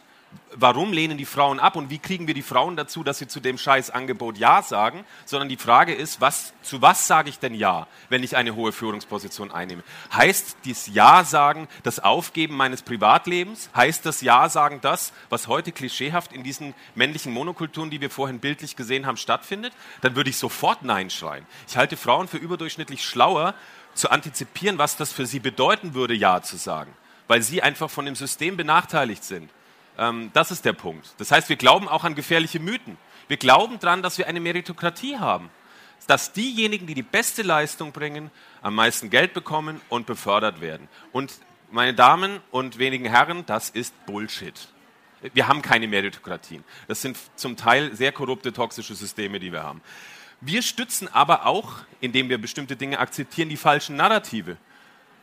warum 0.52 0.92
lehnen 0.92 1.18
die 1.18 1.24
Frauen 1.24 1.60
ab 1.60 1.76
und 1.76 1.90
wie 1.90 1.98
kriegen 1.98 2.26
wir 2.26 2.34
die 2.34 2.42
Frauen 2.42 2.76
dazu, 2.76 3.02
dass 3.02 3.18
sie 3.18 3.28
zu 3.28 3.40
dem 3.40 3.58
Scheißangebot 3.58 4.38
Ja 4.38 4.62
sagen, 4.62 5.04
sondern 5.24 5.48
die 5.48 5.56
Frage 5.56 5.94
ist, 5.94 6.20
was, 6.20 6.52
zu 6.62 6.82
was 6.82 7.06
sage 7.06 7.28
ich 7.30 7.38
denn 7.38 7.54
Ja, 7.54 7.86
wenn 8.08 8.22
ich 8.22 8.36
eine 8.36 8.54
hohe 8.54 8.72
Führungsposition 8.72 9.50
einnehme? 9.50 9.82
Heißt 10.12 10.58
dies 10.64 10.88
Ja 10.88 11.24
sagen 11.24 11.68
das 11.82 12.00
Aufgeben 12.00 12.56
meines 12.56 12.82
Privatlebens? 12.82 13.70
Heißt 13.74 14.06
das 14.06 14.20
Ja 14.20 14.48
sagen 14.48 14.80
das, 14.82 15.12
was 15.28 15.48
heute 15.48 15.72
klischeehaft 15.72 16.32
in 16.32 16.42
diesen 16.42 16.74
männlichen 16.94 17.32
Monokulturen, 17.32 17.90
die 17.90 18.00
wir 18.00 18.10
vorhin 18.10 18.40
bildlich 18.40 18.76
gesehen 18.76 19.06
haben, 19.06 19.16
stattfindet? 19.16 19.72
Dann 20.00 20.16
würde 20.16 20.30
ich 20.30 20.36
sofort 20.36 20.82
Nein 20.82 21.10
schreien. 21.10 21.46
Ich 21.68 21.76
halte 21.76 21.96
Frauen 21.96 22.28
für 22.28 22.38
überdurchschnittlich 22.38 23.04
schlauer, 23.04 23.54
zu 23.98 24.10
antizipieren, 24.10 24.78
was 24.78 24.96
das 24.96 25.12
für 25.12 25.26
sie 25.26 25.40
bedeuten 25.40 25.94
würde, 25.94 26.14
Ja 26.14 26.42
zu 26.42 26.56
sagen, 26.56 26.92
weil 27.26 27.42
sie 27.42 27.62
einfach 27.62 27.90
von 27.90 28.04
dem 28.04 28.14
System 28.14 28.56
benachteiligt 28.56 29.24
sind. 29.24 29.50
Ähm, 29.98 30.30
das 30.32 30.50
ist 30.50 30.64
der 30.64 30.72
Punkt. 30.72 31.14
Das 31.18 31.30
heißt, 31.30 31.48
wir 31.48 31.56
glauben 31.56 31.88
auch 31.88 32.04
an 32.04 32.14
gefährliche 32.14 32.60
Mythen. 32.60 32.96
Wir 33.26 33.36
glauben 33.36 33.78
daran, 33.78 34.02
dass 34.02 34.16
wir 34.16 34.26
eine 34.26 34.40
Meritokratie 34.40 35.18
haben, 35.18 35.50
dass 36.06 36.32
diejenigen, 36.32 36.86
die 36.86 36.94
die 36.94 37.02
beste 37.02 37.42
Leistung 37.42 37.92
bringen, 37.92 38.30
am 38.62 38.74
meisten 38.74 39.10
Geld 39.10 39.34
bekommen 39.34 39.80
und 39.88 40.06
befördert 40.06 40.60
werden. 40.60 40.88
Und 41.12 41.32
meine 41.70 41.92
Damen 41.92 42.40
und 42.50 42.78
wenigen 42.78 43.04
Herren, 43.04 43.44
das 43.44 43.68
ist 43.68 43.94
Bullshit. 44.06 44.68
Wir 45.34 45.48
haben 45.48 45.62
keine 45.62 45.88
Meritokratien. 45.88 46.64
Das 46.86 47.02
sind 47.02 47.18
zum 47.34 47.56
Teil 47.56 47.94
sehr 47.94 48.12
korrupte, 48.12 48.52
toxische 48.52 48.94
Systeme, 48.94 49.40
die 49.40 49.52
wir 49.52 49.64
haben. 49.64 49.82
Wir 50.40 50.62
stützen 50.62 51.08
aber 51.12 51.46
auch, 51.46 51.78
indem 52.00 52.28
wir 52.28 52.38
bestimmte 52.38 52.76
Dinge 52.76 52.98
akzeptieren, 53.00 53.48
die 53.48 53.56
falschen 53.56 53.96
Narrative. 53.96 54.56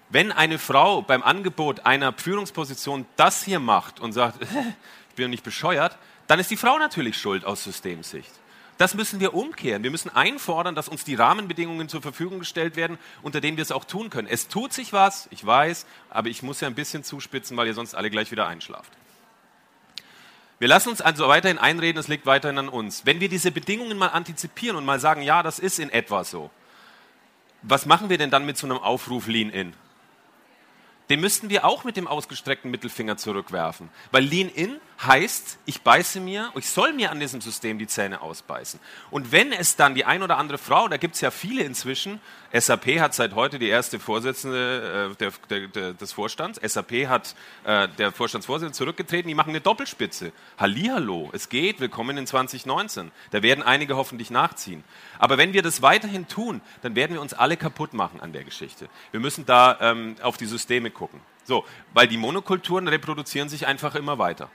Wenn 0.09 0.31
eine 0.31 0.59
Frau 0.59 1.01
beim 1.01 1.23
Angebot 1.23 1.85
einer 1.85 2.13
Führungsposition 2.13 3.05
das 3.15 3.43
hier 3.43 3.59
macht 3.59 3.99
und 3.99 4.11
sagt, 4.11 4.41
ich 5.09 5.15
bin 5.15 5.29
nicht 5.29 5.43
bescheuert, 5.43 5.97
dann 6.27 6.39
ist 6.39 6.51
die 6.51 6.57
Frau 6.57 6.77
natürlich 6.77 7.17
schuld 7.17 7.45
aus 7.45 7.63
Systemsicht. 7.63 8.31
Das 8.77 8.93
müssen 8.93 9.21
wir 9.21 9.33
umkehren. 9.33 9.83
Wir 9.83 9.91
müssen 9.91 10.09
einfordern, 10.09 10.75
dass 10.75 10.89
uns 10.89 11.05
die 11.05 11.15
Rahmenbedingungen 11.15 11.87
zur 11.87 12.01
Verfügung 12.01 12.39
gestellt 12.39 12.75
werden, 12.75 12.97
unter 13.21 13.39
denen 13.39 13.55
wir 13.55 13.61
es 13.61 13.71
auch 13.71 13.85
tun 13.85 14.09
können. 14.09 14.27
Es 14.27 14.49
tut 14.49 14.73
sich 14.73 14.91
was, 14.91 15.27
ich 15.31 15.45
weiß, 15.45 15.85
aber 16.09 16.27
ich 16.27 16.43
muss 16.43 16.59
ja 16.59 16.67
ein 16.67 16.75
bisschen 16.75 17.05
zuspitzen, 17.05 17.55
weil 17.55 17.67
ihr 17.67 17.73
sonst 17.73 17.95
alle 17.95 18.09
gleich 18.09 18.31
wieder 18.31 18.47
einschlaft. 18.47 18.91
Wir 20.59 20.67
lassen 20.67 20.89
uns 20.89 21.01
also 21.01 21.27
weiterhin 21.27 21.57
einreden, 21.57 21.99
es 21.99 22.07
liegt 22.07 22.25
weiterhin 22.25 22.57
an 22.57 22.69
uns. 22.69 23.05
Wenn 23.05 23.19
wir 23.19 23.29
diese 23.29 23.51
Bedingungen 23.51 23.97
mal 23.97 24.07
antizipieren 24.07 24.77
und 24.77 24.85
mal 24.85 24.99
sagen, 24.99 25.21
ja, 25.21 25.43
das 25.43 25.59
ist 25.59 25.79
in 25.79 25.89
etwa 25.89 26.23
so, 26.23 26.49
was 27.61 27.85
machen 27.85 28.09
wir 28.09 28.17
denn 28.17 28.31
dann 28.31 28.45
mit 28.45 28.57
so 28.57 28.67
einem 28.67 28.77
Aufruf 28.77 29.27
Lean 29.27 29.49
In? 29.49 29.73
den 31.09 31.19
müssten 31.19 31.49
wir 31.49 31.65
auch 31.65 31.83
mit 31.83 31.97
dem 31.97 32.07
ausgestreckten 32.07 32.71
Mittelfinger 32.71 33.17
zurückwerfen. 33.17 33.89
Weil 34.11 34.23
Lean 34.23 34.49
In 34.49 34.77
heißt, 35.03 35.57
ich 35.65 35.81
beiße 35.81 36.19
mir, 36.19 36.51
ich 36.55 36.69
soll 36.69 36.93
mir 36.93 37.11
an 37.11 37.19
diesem 37.19 37.41
System 37.41 37.77
die 37.77 37.87
Zähne 37.87 38.21
ausbeißen. 38.21 38.79
Und 39.11 39.31
wenn 39.31 39.51
es 39.51 39.75
dann 39.75 39.93
die 39.93 40.05
ein 40.05 40.23
oder 40.23 40.37
andere 40.37 40.57
Frau, 40.57 40.87
da 40.87 40.97
gibt 40.97 41.15
es 41.15 41.21
ja 41.21 41.31
viele 41.31 41.63
inzwischen, 41.63 42.21
SAP 42.53 42.99
hat 42.99 43.13
seit 43.13 43.35
heute 43.35 43.59
die 43.59 43.67
erste 43.67 43.99
Vorsitzende 43.99 45.11
äh, 45.11 45.15
der, 45.17 45.31
der, 45.49 45.67
der, 45.67 45.93
des 45.93 46.13
Vorstands, 46.13 46.59
SAP 46.63 47.07
hat 47.07 47.35
äh, 47.65 47.89
der 47.97 48.13
Vorstandsvorsitzende 48.13 48.77
zurückgetreten, 48.77 49.27
die 49.27 49.35
machen 49.35 49.49
eine 49.49 49.61
Doppelspitze. 49.61 50.31
Hallihallo, 50.57 51.29
es 51.33 51.49
geht, 51.49 51.81
willkommen 51.81 52.17
in 52.17 52.25
2019. 52.25 53.11
Da 53.31 53.43
werden 53.43 53.63
einige 53.63 53.97
hoffentlich 53.97 54.31
nachziehen. 54.31 54.83
Aber 55.19 55.37
wenn 55.37 55.51
wir 55.51 55.61
das 55.61 55.81
weiterhin 55.81 56.27
tun, 56.27 56.61
dann 56.81 56.95
werden 56.95 57.13
wir 57.13 57.21
uns 57.21 57.33
alle 57.33 57.57
kaputt 57.57 57.93
machen 57.93 58.21
an 58.21 58.31
der 58.31 58.45
Geschichte. 58.45 58.87
Wir 59.11 59.19
müssen 59.19 59.45
da 59.45 59.77
ähm, 59.81 60.15
auf 60.21 60.37
die 60.37 60.45
Systeme 60.45 60.89
gucken. 60.91 61.19
So, 61.43 61.65
weil 61.93 62.07
die 62.07 62.17
Monokulturen 62.17 62.87
reproduzieren 62.87 63.49
sich 63.49 63.67
einfach 63.67 63.95
immer 63.95 64.17
weiter. 64.17 64.49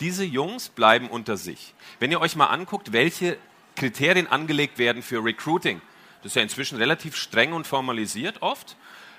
Diese 0.00 0.24
Jungs 0.24 0.68
bleiben 0.68 1.08
unter 1.08 1.36
sich. 1.36 1.74
Wenn 1.98 2.10
ihr 2.10 2.20
euch 2.20 2.36
mal 2.36 2.46
anguckt, 2.46 2.92
welche 2.92 3.36
Kriterien 3.74 4.26
angelegt 4.26 4.78
werden 4.78 5.02
für 5.02 5.24
Recruiting, 5.24 5.80
das 6.22 6.32
ist 6.32 6.36
ja 6.36 6.42
inzwischen 6.42 6.78
relativ 6.78 7.16
streng 7.16 7.52
und 7.52 7.66
formalisiert 7.66 8.42
oft. 8.42 8.76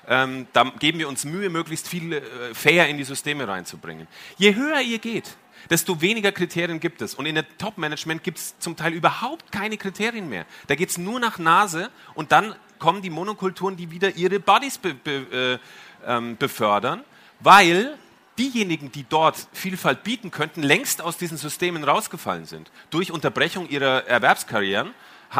Ähm, 0.08 0.48
da 0.54 0.64
geben 0.80 1.00
wir 1.00 1.08
uns 1.08 1.26
Mühe, 1.26 1.50
möglichst 1.50 1.88
viele 1.88 2.18
äh, 2.18 2.54
Fair 2.54 2.88
in 2.88 2.98
die 2.98 3.04
Systeme 3.04 3.48
reinzubringen. 3.48 4.08
Je 4.38 4.56
höher 4.56 4.82
ihr 4.82 5.00
geht, 5.00 5.36
desto 5.70 6.02
weniger 6.02 6.32
Kriterien 6.32 6.80
gibt 6.80 7.02
es. 7.02 7.14
Und 7.14 7.26
in 7.26 7.36
der 7.36 7.46
Top-Management 7.58 8.24
gibt 8.24 8.38
es 8.38 8.58
zum 8.60 8.76
Teil 8.76 8.94
überhaupt 8.94 9.52
keine 9.52 9.78
Kriterien 9.78 10.28
mehr. 10.30 10.46
Da 10.68 10.76
geht 10.76 10.90
es 10.90 10.98
nur 10.98 11.20
nach 11.20 11.38
Nase 11.38 11.90
und 12.16 12.32
dann 12.32 12.56
kommen 12.80 13.02
die 13.02 13.10
Monokulturen, 13.10 13.76
die 13.76 13.92
wieder 13.92 14.16
ihre 14.16 14.40
Bodies 14.40 14.78
be 14.78 14.94
be 14.94 15.60
äh, 16.06 16.12
ähm, 16.12 16.38
befördern, 16.38 17.04
weil 17.42 17.98
diejenigen, 18.40 18.92
die 18.92 19.06
dort 19.08 19.36
Vielfalt 19.54 20.04
bieten 20.04 20.32
könnten, 20.32 20.64
längst 20.64 21.02
aus 21.02 21.18
diesen 21.18 21.38
Systemen 21.38 21.84
rausgefallen 21.84 22.46
sind. 22.46 22.72
Durch 22.90 23.12
Unterbrechung 23.12 23.70
ihrer 23.70 24.08
Erwerbskarrieren 24.08 24.94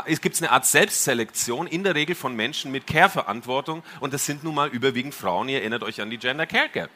es 0.06 0.22
gibt 0.22 0.38
eine 0.38 0.52
Art 0.52 0.66
Selbstselektion, 0.68 1.66
in 1.66 1.84
der 1.84 1.96
Regel 1.96 2.14
von 2.14 2.36
Menschen 2.36 2.72
mit 2.72 2.86
Care-Verantwortung 2.86 3.82
und 4.00 4.14
das 4.14 4.26
sind 4.26 4.44
nun 4.44 4.54
mal 4.54 4.70
überwiegend 4.70 5.16
Frauen. 5.16 5.50
Ihr 5.50 5.60
erinnert 5.60 5.82
euch 5.82 6.00
an 6.00 6.12
die 6.12 6.20
Gender 6.20 6.46
Care 6.46 6.70
Gap. 6.70 6.92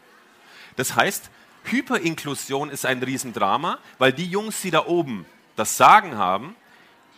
Das 0.75 0.95
heißt, 0.95 1.31
Hyperinklusion 1.63 2.69
ist 2.69 2.85
ein 2.85 3.01
Riesendrama, 3.01 3.79
weil 3.97 4.13
die 4.13 4.27
Jungs, 4.27 4.61
die 4.61 4.69
da 4.69 4.85
oben 4.85 5.25
das 5.55 5.75
Sagen 5.75 6.17
haben, 6.17 6.55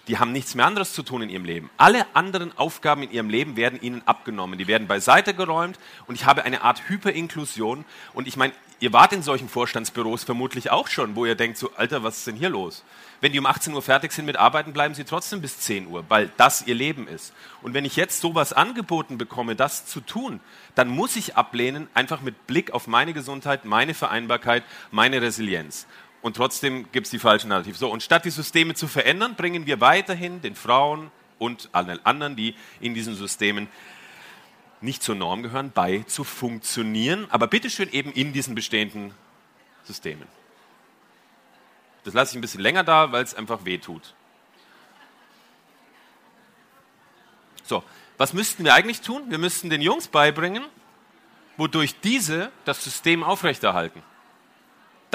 die 0.08 0.20
haben 0.20 0.32
nichts 0.32 0.56
mehr 0.56 0.66
anderes 0.66 0.94
zu 0.94 1.04
tun 1.04 1.24
in 1.24 1.30
ihrem 1.30 1.46
Leben. 1.46 1.70
Alle 1.78 2.06
anderen 2.14 2.56
Aufgaben 2.58 3.04
in 3.04 3.12
ihrem 3.12 3.30
Leben 3.30 3.56
werden 3.56 3.82
ihnen 3.82 4.04
abgenommen, 4.06 4.58
die 4.60 4.68
werden 4.68 4.88
beiseite 4.88 5.34
geräumt 5.34 5.80
und 6.06 6.16
ich 6.16 6.26
habe 6.26 6.44
eine 6.44 6.62
Art 6.62 6.88
Hyperinklusion 6.88 7.86
und 8.14 8.28
ich 8.28 8.38
meine, 8.38 8.54
ihr 8.80 8.94
wart 8.94 9.14
in 9.14 9.24
solchen 9.24 9.50
Vorstandsbüros 9.50 10.24
vermutlich 10.24 10.72
auch 10.72 10.88
schon, 10.88 11.16
wo 11.16 11.26
ihr 11.26 11.36
denkt 11.36 11.58
so, 11.58 11.72
Alter, 11.76 12.04
was 12.04 12.18
ist 12.18 12.28
denn 12.28 12.36
hier 12.36 12.50
los? 12.50 12.84
Wenn 13.22 13.32
die 13.32 13.40
um 13.40 13.46
18 13.46 13.74
Uhr 13.74 13.82
fertig 13.82 14.12
sind 14.12 14.26
mit 14.26 14.38
Arbeiten, 14.38 14.74
bleiben 14.74 14.94
sie 14.94 15.06
trotzdem 15.06 15.42
bis 15.42 15.60
10 15.60 15.88
Uhr, 15.88 16.04
weil 16.10 16.32
das 16.38 16.68
ihr 16.68 16.76
Leben 16.76 17.08
ist. 17.08 17.34
Und 17.62 17.74
wenn 17.74 17.86
ich 17.86 17.96
jetzt 17.96 18.22
sowas 18.22 18.54
angeboten 18.54 19.18
bekomme, 19.18 19.56
das 19.56 19.86
zu 19.86 20.02
tun, 20.02 20.40
dann 20.76 20.90
muss 20.90 21.16
ich 21.16 21.36
ablehnen, 21.36 21.88
einfach 21.94 22.22
mit 22.22 22.48
Blick 22.48 22.72
auf 22.72 22.88
meine 22.88 23.14
Gesundheit, 23.14 23.66
meine 23.66 23.94
Vereinbarkeit, 23.94 24.64
meine 24.92 25.22
Resilienz. 25.22 25.88
Und 26.22 26.36
trotzdem 26.36 26.92
gibt 26.92 27.08
es 27.08 27.12
die 27.12 27.20
falsche 27.20 27.48
Narrativ. 27.48 27.78
So, 27.78 27.90
und 27.92 28.04
statt 28.04 28.26
die 28.26 28.32
Systeme 28.32 28.74
zu 28.74 28.88
verändern, 28.88 29.36
bringen 29.36 29.66
wir 29.66 29.80
weiterhin 29.80 30.42
den 30.42 30.56
Frauen 30.56 31.12
und 31.40 31.70
allen 31.72 32.04
anderen, 32.06 32.36
die 32.36 32.56
in 32.80 32.94
diesen 32.94 33.16
Systemen 33.16 33.68
nicht 34.82 35.04
zur 35.04 35.16
Norm 35.16 35.44
gehören, 35.44 35.72
bei 35.72 36.04
zu 36.08 36.24
funktionieren, 36.24 37.28
aber 37.30 37.48
bitteschön 37.48 37.92
eben 37.92 38.12
in 38.12 38.34
diesen 38.34 38.56
bestehenden 38.56 39.14
Systemen. 39.84 40.28
Das 42.04 42.14
lasse 42.14 42.32
ich 42.32 42.38
ein 42.38 42.42
bisschen 42.42 42.62
länger 42.62 42.84
da, 42.84 43.12
weil 43.12 43.24
es 43.24 43.34
einfach 43.34 43.66
weh 43.66 43.78
tut. 43.78 44.14
So, 47.64 47.84
was 48.18 48.34
müssten 48.34 48.64
wir 48.64 48.76
eigentlich 48.76 49.02
tun? 49.02 49.24
Wir 49.30 49.40
müssten 49.40 49.70
den 49.70 49.82
Jungs 49.82 50.08
beibringen, 50.08 50.64
wodurch 51.58 52.00
diese 52.02 52.52
das 52.64 52.84
System 52.84 53.24
aufrechterhalten 53.24 54.04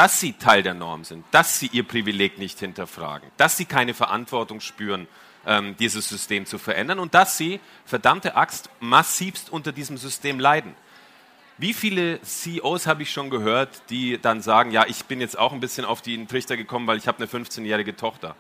dass 0.01 0.19
sie 0.19 0.33
Teil 0.33 0.63
der 0.63 0.73
Norm 0.73 1.05
sind, 1.05 1.27
dass 1.31 1.59
sie 1.59 1.67
ihr 1.67 1.87
Privileg 1.87 2.39
nicht 2.39 2.59
hinterfragen, 2.59 3.31
dass 3.37 3.59
sie 3.59 3.67
keine 3.67 3.93
Verantwortung 3.93 4.61
spüren, 4.61 5.07
ähm, 5.47 5.77
dieses 5.79 6.09
System 6.09 6.47
zu 6.47 6.59
verändern 6.59 6.99
und 6.99 7.15
dass 7.15 7.37
sie, 7.37 7.61
verdammte 7.85 8.37
Axt, 8.37 8.71
massivst 8.81 9.51
unter 9.51 9.73
diesem 9.73 9.97
System 9.97 10.39
leiden. 10.39 10.75
Wie 11.59 11.75
viele 11.75 12.23
CEOs 12.23 12.87
habe 12.87 13.03
ich 13.03 13.13
schon 13.13 13.29
gehört, 13.29 13.83
die 13.91 14.19
dann 14.19 14.41
sagen, 14.41 14.71
ja, 14.71 14.87
ich 14.87 15.05
bin 15.05 15.21
jetzt 15.21 15.39
auch 15.39 15.53
ein 15.53 15.61
bisschen 15.61 15.85
auf 15.85 16.01
den 16.01 16.27
Trichter 16.27 16.57
gekommen, 16.57 16.87
weil 16.87 16.97
ich 16.97 17.07
habe 17.07 17.19
eine 17.19 17.27
15-jährige 17.27 17.97
Tochter. 17.97 18.35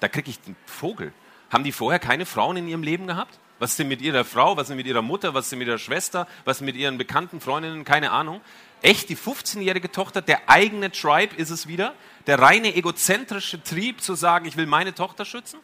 Da 0.00 0.08
kriege 0.08 0.30
ich 0.30 0.40
den 0.40 0.56
Vogel. 0.64 1.12
Haben 1.50 1.64
die 1.64 1.72
vorher 1.72 1.98
keine 1.98 2.24
Frauen 2.24 2.56
in 2.56 2.68
ihrem 2.68 2.82
Leben 2.82 3.06
gehabt? 3.06 3.38
Was 3.58 3.72
ist 3.72 3.80
denn 3.80 3.88
mit 3.88 4.00
ihrer 4.00 4.24
Frau? 4.24 4.56
Was 4.56 4.64
ist 4.64 4.68
denn 4.68 4.76
mit 4.76 4.86
ihrer 4.86 5.02
Mutter? 5.02 5.34
Was 5.34 5.46
ist 5.46 5.52
denn 5.52 5.58
mit 5.58 5.68
ihrer 5.68 5.78
Schwester? 5.78 6.28
Was 6.44 6.60
mit 6.60 6.76
ihren 6.76 6.96
bekannten 6.96 7.40
Freundinnen? 7.40 7.84
Keine 7.84 8.12
Ahnung. 8.12 8.40
Echt, 8.80 9.08
die 9.08 9.16
15-jährige 9.16 9.90
Tochter, 9.90 10.22
der 10.22 10.48
eigene 10.48 10.92
Tribe 10.92 11.34
ist 11.36 11.50
es 11.50 11.66
wieder? 11.66 11.94
Der 12.28 12.38
reine 12.38 12.76
egozentrische 12.76 13.62
Trieb 13.62 14.02
zu 14.02 14.14
sagen, 14.14 14.46
ich 14.46 14.58
will 14.58 14.66
meine 14.66 14.94
Tochter 14.94 15.24
schützen? 15.24 15.60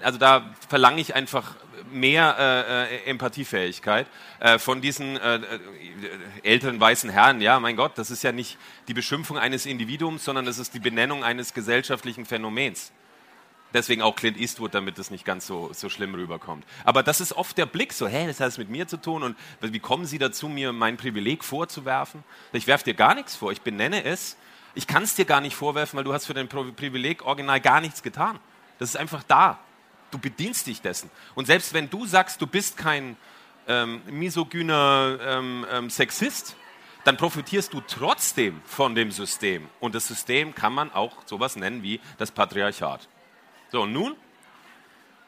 Also 0.00 0.16
da 0.16 0.54
verlange 0.68 1.00
ich 1.00 1.16
einfach 1.16 1.56
mehr 1.90 2.36
äh, 2.38 2.94
äh, 2.94 3.10
Empathiefähigkeit 3.10 4.06
äh, 4.38 4.58
von 4.60 4.80
diesen 4.80 5.16
äh, 5.16 5.36
äh, 5.36 5.40
älteren 6.44 6.78
weißen 6.78 7.10
Herren. 7.10 7.40
Ja, 7.40 7.58
mein 7.58 7.74
Gott, 7.74 7.98
das 7.98 8.12
ist 8.12 8.22
ja 8.22 8.30
nicht 8.30 8.58
die 8.86 8.94
Beschimpfung 8.94 9.38
eines 9.38 9.66
Individuums, 9.66 10.24
sondern 10.24 10.44
das 10.44 10.58
ist 10.58 10.72
die 10.72 10.78
Benennung 10.78 11.24
eines 11.24 11.52
gesellschaftlichen 11.52 12.26
Phänomens. 12.26 12.92
Deswegen 13.74 14.02
auch 14.02 14.14
Clint 14.14 14.38
Eastwood, 14.38 14.72
damit 14.72 14.96
es 15.00 15.10
nicht 15.10 15.24
ganz 15.24 15.48
so, 15.48 15.72
so 15.72 15.88
schlimm 15.88 16.14
rüberkommt. 16.14 16.64
Aber 16.84 17.02
das 17.02 17.20
ist 17.20 17.32
oft 17.32 17.58
der 17.58 17.66
Blick, 17.66 17.92
so, 17.92 18.06
hä, 18.06 18.28
das 18.28 18.38
hat 18.38 18.48
es 18.48 18.58
mit 18.58 18.70
mir 18.70 18.86
zu 18.86 18.98
tun 18.98 19.24
und 19.24 19.36
wie 19.60 19.80
kommen 19.80 20.06
Sie 20.06 20.18
dazu, 20.18 20.48
mir 20.48 20.72
mein 20.72 20.96
Privileg 20.96 21.42
vorzuwerfen? 21.42 22.22
Ich 22.52 22.68
werfe 22.68 22.84
dir 22.84 22.94
gar 22.94 23.16
nichts 23.16 23.34
vor, 23.34 23.50
ich 23.50 23.62
benenne 23.62 24.04
es. 24.04 24.36
Ich 24.76 24.86
kann 24.86 25.02
es 25.02 25.14
dir 25.14 25.24
gar 25.24 25.40
nicht 25.40 25.56
vorwerfen, 25.56 25.96
weil 25.96 26.04
du 26.04 26.12
hast 26.12 26.26
für 26.26 26.34
dein 26.34 26.48
Privileg 26.48 27.24
original 27.24 27.60
gar 27.62 27.80
nichts 27.80 28.02
getan. 28.02 28.38
Das 28.78 28.90
ist 28.90 28.96
einfach 28.96 29.22
da. 29.22 29.58
Du 30.10 30.18
bedienst 30.18 30.66
dich 30.66 30.82
dessen. 30.82 31.10
Und 31.34 31.46
selbst 31.46 31.72
wenn 31.72 31.88
du 31.88 32.04
sagst, 32.04 32.42
du 32.42 32.46
bist 32.46 32.76
kein 32.76 33.16
ähm, 33.66 34.02
misogyner 34.10 35.18
ähm, 35.22 35.66
ähm, 35.72 35.88
Sexist, 35.88 36.56
dann 37.04 37.16
profitierst 37.16 37.72
du 37.72 37.80
trotzdem 37.80 38.60
von 38.66 38.94
dem 38.94 39.12
System. 39.12 39.66
Und 39.80 39.94
das 39.94 40.08
System 40.08 40.54
kann 40.54 40.74
man 40.74 40.92
auch 40.92 41.24
sowas 41.24 41.56
nennen 41.56 41.82
wie 41.82 41.98
das 42.18 42.30
Patriarchat. 42.30 43.08
So, 43.72 43.82
und 43.82 43.94
nun, 43.94 44.14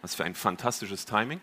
was 0.03 0.15
für 0.15 0.25
ein 0.25 0.35
fantastisches 0.35 1.07
Timing. 1.07 1.41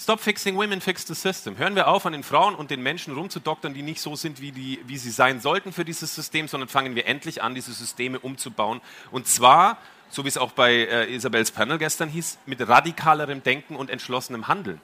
Stop 0.00 0.20
fixing 0.20 0.56
women, 0.56 0.80
fix 0.80 1.06
the 1.06 1.14
system. 1.14 1.58
Hören 1.58 1.74
wir 1.74 1.86
auf, 1.86 2.06
an 2.06 2.14
den 2.14 2.22
Frauen 2.22 2.54
und 2.54 2.70
den 2.70 2.82
Menschen 2.82 3.12
rumzudoktern, 3.12 3.74
die 3.74 3.82
nicht 3.82 4.00
so 4.00 4.16
sind, 4.16 4.40
wie, 4.40 4.50
die, 4.50 4.80
wie 4.86 4.96
sie 4.96 5.10
sein 5.10 5.40
sollten 5.40 5.74
für 5.74 5.84
dieses 5.84 6.14
System, 6.14 6.48
sondern 6.48 6.70
fangen 6.70 6.94
wir 6.94 7.04
endlich 7.04 7.42
an, 7.42 7.54
diese 7.54 7.74
Systeme 7.74 8.18
umzubauen. 8.18 8.80
Und 9.10 9.26
zwar, 9.26 9.76
so 10.08 10.24
wie 10.24 10.28
es 10.28 10.38
auch 10.38 10.52
bei 10.52 10.72
äh, 10.72 11.14
Isabels 11.14 11.50
Panel 11.50 11.76
gestern 11.76 12.08
hieß, 12.08 12.38
mit 12.46 12.66
radikalerem 12.66 13.42
Denken 13.42 13.76
und 13.76 13.90
entschlossenem 13.90 14.48
Handeln. 14.48 14.80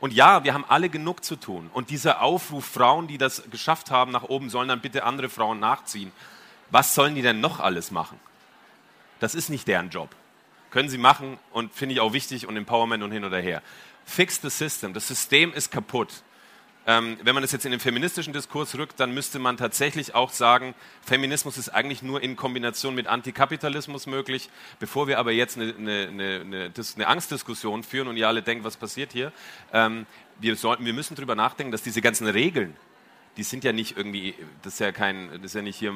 Und 0.00 0.12
ja, 0.12 0.42
wir 0.42 0.52
haben 0.52 0.64
alle 0.66 0.88
genug 0.88 1.22
zu 1.22 1.36
tun. 1.36 1.70
Und 1.72 1.90
dieser 1.90 2.20
Aufruf, 2.20 2.64
Frauen, 2.64 3.06
die 3.06 3.18
das 3.18 3.44
geschafft 3.52 3.92
haben, 3.92 4.10
nach 4.10 4.24
oben, 4.24 4.50
sollen 4.50 4.68
dann 4.68 4.80
bitte 4.80 5.04
andere 5.04 5.28
Frauen 5.28 5.60
nachziehen. 5.60 6.10
Was 6.70 6.96
sollen 6.96 7.14
die 7.14 7.22
denn 7.22 7.40
noch 7.40 7.60
alles 7.60 7.92
machen? 7.92 8.18
Das 9.20 9.36
ist 9.36 9.48
nicht 9.48 9.68
deren 9.68 9.90
Job. 9.90 10.08
Können 10.70 10.88
sie 10.88 10.98
machen 10.98 11.38
und 11.52 11.72
finde 11.72 11.94
ich 11.94 12.00
auch 12.00 12.12
wichtig 12.12 12.48
und 12.48 12.56
Empowerment 12.56 13.04
und 13.04 13.12
hin 13.12 13.24
oder 13.24 13.38
her. 13.38 13.62
Fix 14.08 14.40
the 14.40 14.48
system. 14.48 14.94
Das 14.94 15.06
System 15.06 15.52
ist 15.52 15.70
kaputt. 15.70 16.08
Ähm, 16.86 17.18
wenn 17.22 17.34
man 17.34 17.42
das 17.42 17.52
jetzt 17.52 17.66
in 17.66 17.72
den 17.72 17.80
feministischen 17.80 18.32
Diskurs 18.32 18.74
rückt, 18.78 18.98
dann 18.98 19.12
müsste 19.12 19.38
man 19.38 19.58
tatsächlich 19.58 20.14
auch 20.14 20.30
sagen, 20.30 20.74
Feminismus 21.02 21.58
ist 21.58 21.68
eigentlich 21.68 22.02
nur 22.02 22.22
in 22.22 22.34
Kombination 22.34 22.94
mit 22.94 23.06
Antikapitalismus 23.06 24.06
möglich. 24.06 24.48
Bevor 24.80 25.08
wir 25.08 25.18
aber 25.18 25.32
jetzt 25.32 25.58
eine, 25.58 25.74
eine, 25.74 26.08
eine, 26.08 26.72
eine 26.72 27.06
Angstdiskussion 27.06 27.82
führen 27.82 28.08
und 28.08 28.16
ihr 28.16 28.26
alle 28.26 28.42
denkt, 28.42 28.64
was 28.64 28.78
passiert 28.78 29.12
hier, 29.12 29.30
ähm, 29.74 30.06
wir, 30.40 30.56
sollten, 30.56 30.86
wir 30.86 30.94
müssen 30.94 31.14
darüber 31.14 31.34
nachdenken, 31.34 31.70
dass 31.70 31.82
diese 31.82 32.00
ganzen 32.00 32.26
Regeln, 32.26 32.74
die 33.36 33.42
sind 33.42 33.62
ja 33.62 33.74
nicht 33.74 33.98
irgendwie, 33.98 34.34
das 34.62 34.72
ist 34.72 34.80
ja 34.80 34.90
kein, 34.90 35.28
das 35.32 35.44
ist 35.50 35.54
ja 35.54 35.62
nicht 35.62 35.76
hier 35.76 35.94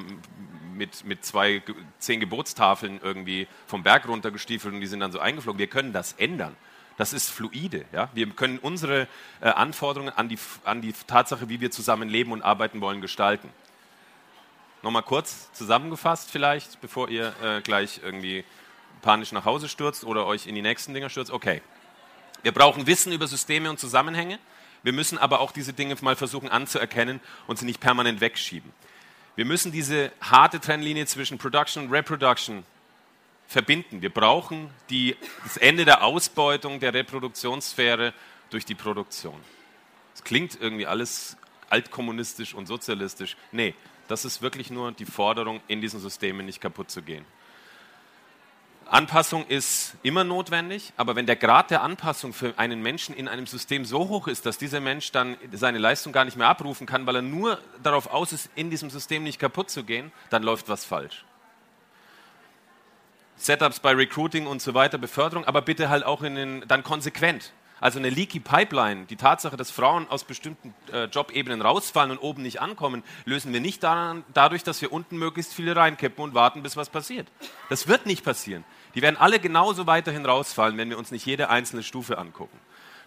mit, 0.74 1.06
mit 1.06 1.24
zwei, 1.24 1.62
zehn 1.98 2.20
Geburtstafeln 2.20 3.00
irgendwie 3.02 3.48
vom 3.66 3.82
Berg 3.82 4.06
runtergestiefelt 4.06 4.74
und 4.74 4.82
die 4.82 4.86
sind 4.86 5.00
dann 5.00 5.12
so 5.12 5.18
eingeflogen. 5.18 5.58
Wir 5.58 5.68
können 5.68 5.94
das 5.94 6.12
ändern. 6.12 6.54
Das 6.96 7.12
ist 7.12 7.30
fluide. 7.30 7.84
Ja? 7.92 8.10
Wir 8.14 8.28
können 8.30 8.58
unsere 8.58 9.08
äh, 9.40 9.48
Anforderungen 9.48 10.12
an 10.12 10.28
die, 10.28 10.38
an 10.64 10.82
die 10.82 10.92
Tatsache, 11.06 11.48
wie 11.48 11.60
wir 11.60 11.70
zusammen 11.70 12.08
leben 12.08 12.32
und 12.32 12.42
arbeiten 12.42 12.80
wollen, 12.80 13.00
gestalten. 13.00 13.48
Nochmal 14.82 15.02
kurz 15.02 15.52
zusammengefasst 15.52 16.30
vielleicht, 16.30 16.80
bevor 16.80 17.08
ihr 17.08 17.32
äh, 17.42 17.60
gleich 17.60 18.00
irgendwie 18.02 18.44
panisch 19.00 19.32
nach 19.32 19.44
Hause 19.44 19.68
stürzt 19.68 20.04
oder 20.04 20.26
euch 20.26 20.46
in 20.46 20.54
die 20.54 20.62
nächsten 20.62 20.92
Dinger 20.92 21.08
stürzt. 21.08 21.30
Okay. 21.30 21.62
Wir 22.42 22.52
brauchen 22.52 22.86
Wissen 22.86 23.12
über 23.12 23.28
Systeme 23.28 23.70
und 23.70 23.78
Zusammenhänge. 23.78 24.38
Wir 24.82 24.92
müssen 24.92 25.18
aber 25.18 25.40
auch 25.40 25.52
diese 25.52 25.72
Dinge 25.72 25.96
mal 26.00 26.16
versuchen 26.16 26.48
anzuerkennen 26.48 27.20
und 27.46 27.58
sie 27.58 27.66
nicht 27.66 27.80
permanent 27.80 28.20
wegschieben. 28.20 28.72
Wir 29.36 29.44
müssen 29.44 29.70
diese 29.70 30.12
harte 30.20 30.60
Trennlinie 30.60 31.06
zwischen 31.06 31.38
Production 31.38 31.84
und 31.84 31.92
Reproduction 31.92 32.64
verbinden. 33.52 34.02
Wir 34.02 34.10
brauchen 34.10 34.70
die, 34.90 35.16
das 35.44 35.56
Ende 35.56 35.84
der 35.84 36.02
Ausbeutung 36.02 36.80
der 36.80 36.94
Reproduktionssphäre 36.94 38.12
durch 38.50 38.64
die 38.64 38.74
Produktion. 38.74 39.38
Es 40.14 40.24
klingt 40.24 40.60
irgendwie 40.60 40.86
alles 40.86 41.36
altkommunistisch 41.70 42.54
und 42.54 42.66
sozialistisch. 42.66 43.36
Nee, 43.52 43.74
das 44.08 44.24
ist 44.24 44.42
wirklich 44.42 44.70
nur 44.70 44.92
die 44.92 45.06
Forderung, 45.06 45.60
in 45.68 45.80
diesen 45.80 46.00
Systemen 46.00 46.44
nicht 46.44 46.60
kaputt 46.60 46.90
zu 46.90 47.02
gehen. 47.02 47.24
Anpassung 48.86 49.46
ist 49.46 49.94
immer 50.02 50.22
notwendig, 50.22 50.92
aber 50.98 51.16
wenn 51.16 51.24
der 51.24 51.36
Grad 51.36 51.70
der 51.70 51.82
Anpassung 51.82 52.34
für 52.34 52.58
einen 52.58 52.82
Menschen 52.82 53.14
in 53.14 53.26
einem 53.26 53.46
System 53.46 53.86
so 53.86 54.08
hoch 54.08 54.28
ist, 54.28 54.44
dass 54.44 54.58
dieser 54.58 54.80
Mensch 54.80 55.12
dann 55.12 55.38
seine 55.52 55.78
Leistung 55.78 56.12
gar 56.12 56.26
nicht 56.26 56.36
mehr 56.36 56.48
abrufen 56.48 56.86
kann, 56.86 57.06
weil 57.06 57.16
er 57.16 57.22
nur 57.22 57.58
darauf 57.82 58.08
aus 58.08 58.32
ist, 58.32 58.50
in 58.54 58.68
diesem 58.68 58.90
System 58.90 59.22
nicht 59.22 59.38
kaputt 59.38 59.70
zu 59.70 59.84
gehen, 59.84 60.12
dann 60.28 60.42
läuft 60.42 60.68
was 60.68 60.84
falsch. 60.84 61.24
Setups 63.44 63.80
bei 63.80 63.92
Recruiting 63.92 64.46
und 64.46 64.62
so 64.62 64.74
weiter, 64.74 64.98
Beförderung, 64.98 65.44
aber 65.44 65.62
bitte 65.62 65.88
halt 65.88 66.04
auch 66.04 66.22
in 66.22 66.34
den, 66.34 66.64
dann 66.68 66.82
konsequent. 66.82 67.52
Also 67.80 67.98
eine 67.98 68.10
leaky 68.10 68.38
Pipeline, 68.38 69.06
die 69.06 69.16
Tatsache, 69.16 69.56
dass 69.56 69.72
Frauen 69.72 70.08
aus 70.08 70.22
bestimmten 70.22 70.72
äh, 70.92 71.06
Jobebenen 71.06 71.60
rausfallen 71.60 72.12
und 72.12 72.18
oben 72.18 72.42
nicht 72.42 72.60
ankommen, 72.60 73.02
lösen 73.24 73.52
wir 73.52 73.60
nicht 73.60 73.82
daran, 73.82 74.24
dadurch, 74.32 74.62
dass 74.62 74.80
wir 74.80 74.92
unten 74.92 75.18
möglichst 75.18 75.52
viele 75.52 75.74
reinkippen 75.74 76.22
und 76.22 76.32
warten, 76.32 76.62
bis 76.62 76.76
was 76.76 76.90
passiert. 76.90 77.26
Das 77.70 77.88
wird 77.88 78.06
nicht 78.06 78.24
passieren. 78.24 78.62
Die 78.94 79.02
werden 79.02 79.16
alle 79.16 79.40
genauso 79.40 79.88
weiterhin 79.88 80.24
rausfallen, 80.24 80.78
wenn 80.78 80.90
wir 80.90 80.98
uns 80.98 81.10
nicht 81.10 81.26
jede 81.26 81.50
einzelne 81.50 81.82
Stufe 81.82 82.18
angucken. 82.18 82.56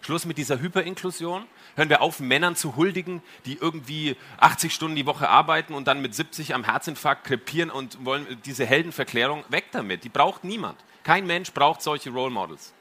Schluss 0.06 0.24
mit 0.24 0.38
dieser 0.38 0.60
Hyperinklusion. 0.60 1.44
Hören 1.74 1.88
wir 1.90 2.00
auf, 2.00 2.20
Männern 2.20 2.56
zu 2.56 2.76
huldigen, 2.76 3.22
die 3.44 3.58
irgendwie 3.60 4.16
80 4.38 4.72
Stunden 4.72 4.96
die 4.96 5.04
Woche 5.04 5.28
arbeiten 5.28 5.74
und 5.74 5.86
dann 5.86 6.00
mit 6.00 6.14
70 6.14 6.54
am 6.54 6.64
Herzinfarkt 6.64 7.24
krepieren 7.24 7.70
und 7.70 8.04
wollen 8.04 8.26
diese 8.46 8.64
Heldenverklärung 8.64 9.44
weg 9.50 9.66
damit. 9.72 10.04
Die 10.04 10.08
braucht 10.08 10.44
niemand. 10.44 10.78
Kein 11.04 11.26
Mensch 11.26 11.52
braucht 11.52 11.82
solche 11.82 12.10
Role 12.10 12.30
Models 12.30 12.72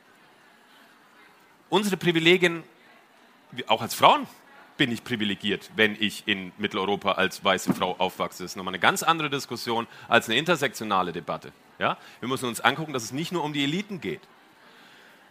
unsere 1.70 1.98
Privilegien, 1.98 2.64
auch 3.68 3.82
als 3.82 3.94
Frauen 3.94 4.28
bin 4.78 4.92
ich 4.92 5.04
privilegiert, 5.04 5.72
wenn 5.76 5.96
ich 6.00 6.24
in 6.26 6.52
Mitteleuropa 6.58 7.14
als 7.14 7.44
weiße 7.44 7.74
Frau 7.74 7.96
aufwachse. 7.98 8.44
Das 8.44 8.52
ist 8.52 8.56
nochmal 8.56 8.74
eine 8.74 8.80
ganz 8.80 9.04
andere 9.04 9.30
Diskussion 9.30 9.88
als 10.08 10.28
eine 10.28 10.38
intersektionale 10.38 11.14
Debatte. 11.14 11.54
Ja? 11.80 11.98
Wir 12.20 12.30
müssen 12.30 12.48
uns 12.48 12.60
angucken, 12.60 12.92
dass 12.92 13.04
es 13.04 13.12
nicht 13.12 13.32
nur 13.32 13.44
um 13.44 13.54
die 13.54 13.64
Eliten 13.64 14.02
geht 14.02 14.22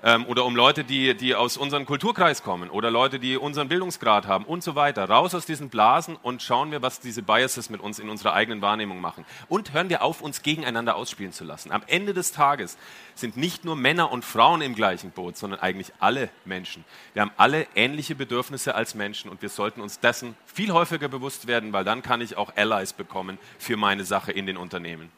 ähm, 0.04 0.26
oder 0.26 0.44
um 0.44 0.54
Leute, 0.54 0.84
die, 0.84 1.16
die 1.16 1.34
aus 1.34 1.56
unserem 1.56 1.86
Kulturkreis 1.86 2.42
kommen 2.42 2.68
oder 2.68 2.90
Leute, 2.90 3.18
die 3.18 3.36
unseren 3.38 3.68
Bildungsgrad 3.68 4.26
haben 4.26 4.44
und 4.44 4.62
so 4.62 4.74
weiter. 4.74 5.08
Raus 5.08 5.34
aus 5.34 5.46
diesen 5.46 5.70
Blasen 5.70 6.16
und 6.22 6.42
schauen 6.42 6.70
wir, 6.70 6.82
was 6.82 7.00
diese 7.00 7.22
Biases 7.22 7.70
mit 7.70 7.80
uns 7.80 7.98
in 7.98 8.10
unserer 8.10 8.34
eigenen 8.34 8.60
Wahrnehmung 8.60 9.00
machen. 9.00 9.24
Und 9.48 9.72
hören 9.72 9.88
wir 9.88 10.02
auf, 10.02 10.20
uns 10.20 10.42
gegeneinander 10.42 10.94
ausspielen 10.94 11.32
zu 11.32 11.44
lassen. 11.44 11.72
Am 11.72 11.82
Ende 11.86 12.12
des 12.12 12.32
Tages 12.32 12.76
sind 13.14 13.38
nicht 13.38 13.64
nur 13.64 13.76
Männer 13.76 14.12
und 14.12 14.24
Frauen 14.24 14.60
im 14.60 14.74
gleichen 14.74 15.10
Boot, 15.10 15.38
sondern 15.38 15.60
eigentlich 15.60 15.92
alle 15.98 16.28
Menschen. 16.44 16.84
Wir 17.14 17.22
haben 17.22 17.32
alle 17.38 17.66
ähnliche 17.74 18.14
Bedürfnisse 18.14 18.74
als 18.74 18.94
Menschen 18.94 19.30
und 19.30 19.40
wir 19.40 19.48
sollten 19.48 19.80
uns 19.80 20.00
dessen 20.00 20.36
viel 20.44 20.72
häufiger 20.72 21.08
bewusst 21.08 21.46
werden, 21.46 21.72
weil 21.72 21.84
dann 21.84 22.02
kann 22.02 22.20
ich 22.20 22.36
auch 22.36 22.54
Allies 22.56 22.92
bekommen 22.92 23.38
für 23.58 23.78
meine 23.78 24.04
Sache 24.04 24.32
in 24.32 24.46
den 24.46 24.58
Unternehmen. 24.58 25.10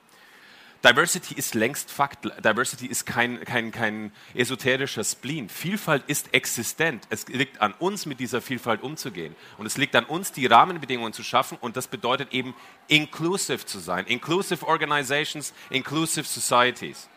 Diversity 0.87 1.35
ist 1.35 1.57
längst 1.57 1.91
Fakt. 1.91 2.25
Diversity 2.45 2.87
ist 2.87 3.07
kein, 3.07 3.41
kein, 3.41 3.73
kein 3.73 4.13
esoterischer 4.35 5.03
Spleen. 5.03 5.49
Vielfalt 5.49 6.05
ist 6.07 6.33
existent. 6.33 7.09
Es 7.11 7.27
liegt 7.27 7.61
an 7.61 7.73
uns, 7.73 8.07
mit 8.07 8.21
dieser 8.21 8.41
Vielfalt 8.41 8.85
umzugehen. 8.85 9.35
Und 9.59 9.67
es 9.67 9.79
liegt 9.79 9.97
an 9.97 10.05
uns, 10.05 10.31
die 10.31 10.47
Rahmenbedingungen 10.47 11.13
zu 11.13 11.25
schaffen. 11.25 11.59
Und 11.61 11.77
das 11.77 11.89
bedeutet 11.89 12.33
eben, 12.33 12.55
inclusive 12.87 13.67
zu 13.67 13.81
sein. 13.81 14.07
Inclusive 14.07 14.65
Organizations, 14.65 15.53
inclusive 15.71 16.25
Societies. 16.25 17.09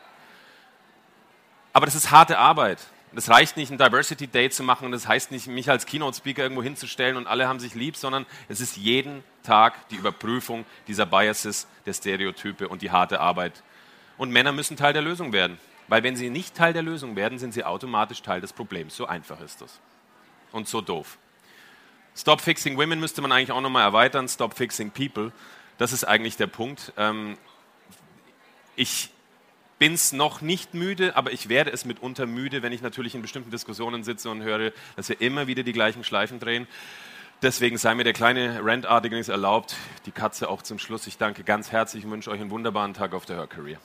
Aber 1.72 1.86
das 1.86 1.94
ist 1.94 2.10
harte 2.10 2.40
Arbeit. 2.40 2.80
Das 3.12 3.30
reicht 3.30 3.58
nicht, 3.58 3.72
ein 3.72 3.80
Diversity 3.80 4.28
Day 4.28 4.52
zu 4.52 4.64
machen 4.64 4.86
und 4.86 4.92
das 4.92 5.08
heißt 5.08 5.32
nicht, 5.32 5.48
mich 5.48 5.70
als 5.70 5.86
Keynote 5.88 6.16
Speaker 6.16 6.44
irgendwo 6.44 6.62
hinzustellen 6.62 7.18
und 7.18 7.26
alle 7.26 7.48
haben 7.48 7.60
sich 7.60 7.74
lieb, 7.74 7.98
sondern 7.98 8.26
es 8.50 8.62
ist 8.62 8.78
jeden 8.78 9.24
Tag 9.44 9.90
die 9.90 9.96
Überprüfung 9.96 10.64
dieser 10.88 11.08
Biases, 11.08 11.68
der 11.88 11.94
Stereotype 11.94 12.68
und 12.68 12.84
die 12.84 12.92
harte 12.92 13.20
Arbeit. 13.20 13.64
Und 14.18 14.32
Männer 14.32 14.52
müssen 14.52 14.78
Teil 14.78 14.94
der 14.94 15.02
Lösung 15.02 15.34
werden, 15.34 15.58
weil 15.88 16.04
wenn 16.04 16.16
sie 16.16 16.30
nicht 16.30 16.56
Teil 16.56 16.74
der 16.74 16.84
Lösung 16.84 17.16
werden, 17.16 17.40
sind 17.40 17.54
sie 17.54 17.64
automatisch 17.64 18.22
Teil 18.22 18.42
des 18.42 18.54
Problems. 18.54 18.96
So 18.96 19.08
einfach 19.08 19.42
ist 19.42 19.62
das. 19.62 19.80
Und 20.52 20.68
so 20.68 20.82
doof. 20.82 21.18
Stop 22.16 22.42
Fixing 22.42 22.78
Women 22.78 23.00
müsste 23.00 23.22
man 23.22 23.32
eigentlich 23.32 23.52
auch 23.52 23.62
nochmal 23.62 23.84
erweitern. 23.84 24.28
Stop 24.28 24.56
Fixing 24.56 24.92
People. 24.92 25.32
Das 25.78 25.94
ist 25.94 26.04
eigentlich 26.04 26.38
der 26.38 26.48
Punkt. 26.48 26.94
Ähm, 26.98 27.38
ich 28.76 29.10
bin 29.80 29.94
es 29.94 30.12
noch 30.12 30.42
nicht 30.42 30.74
müde, 30.74 31.16
aber 31.16 31.32
ich 31.32 31.48
werde 31.50 31.72
es 31.72 31.86
mitunter 31.86 32.26
müde, 32.26 32.62
wenn 32.62 32.74
ich 32.74 32.82
natürlich 32.82 33.16
in 33.16 33.22
bestimmten 33.22 33.50
Diskussionen 33.50 34.04
sitze 34.04 34.30
und 34.30 34.44
höre, 34.44 34.74
dass 34.96 35.10
wir 35.10 35.20
immer 35.22 35.48
wieder 35.48 35.64
die 35.64 35.74
gleichen 35.74 36.04
Schleifen 36.04 36.40
drehen. 36.40 36.68
Deswegen 37.42 37.78
sei 37.78 37.96
mir 37.96 38.04
der 38.04 38.12
kleine 38.12 38.60
Rantartige 38.62 39.16
nichts 39.16 39.30
erlaubt, 39.30 39.78
die 40.06 40.12
Katze 40.12 40.50
auch 40.50 40.62
zum 40.62 40.78
Schluss. 40.78 41.08
Ich 41.08 41.18
danke 41.18 41.46
ganz 41.46 41.72
herzlich 41.72 42.04
und 42.04 42.12
wünsche 42.12 42.30
euch 42.30 42.42
einen 42.42 42.52
wunderbaren 42.52 42.94
Tag 42.94 43.14
auf 43.14 43.26
der 43.26 43.38
Her 43.38 43.48
Career. 43.48 43.78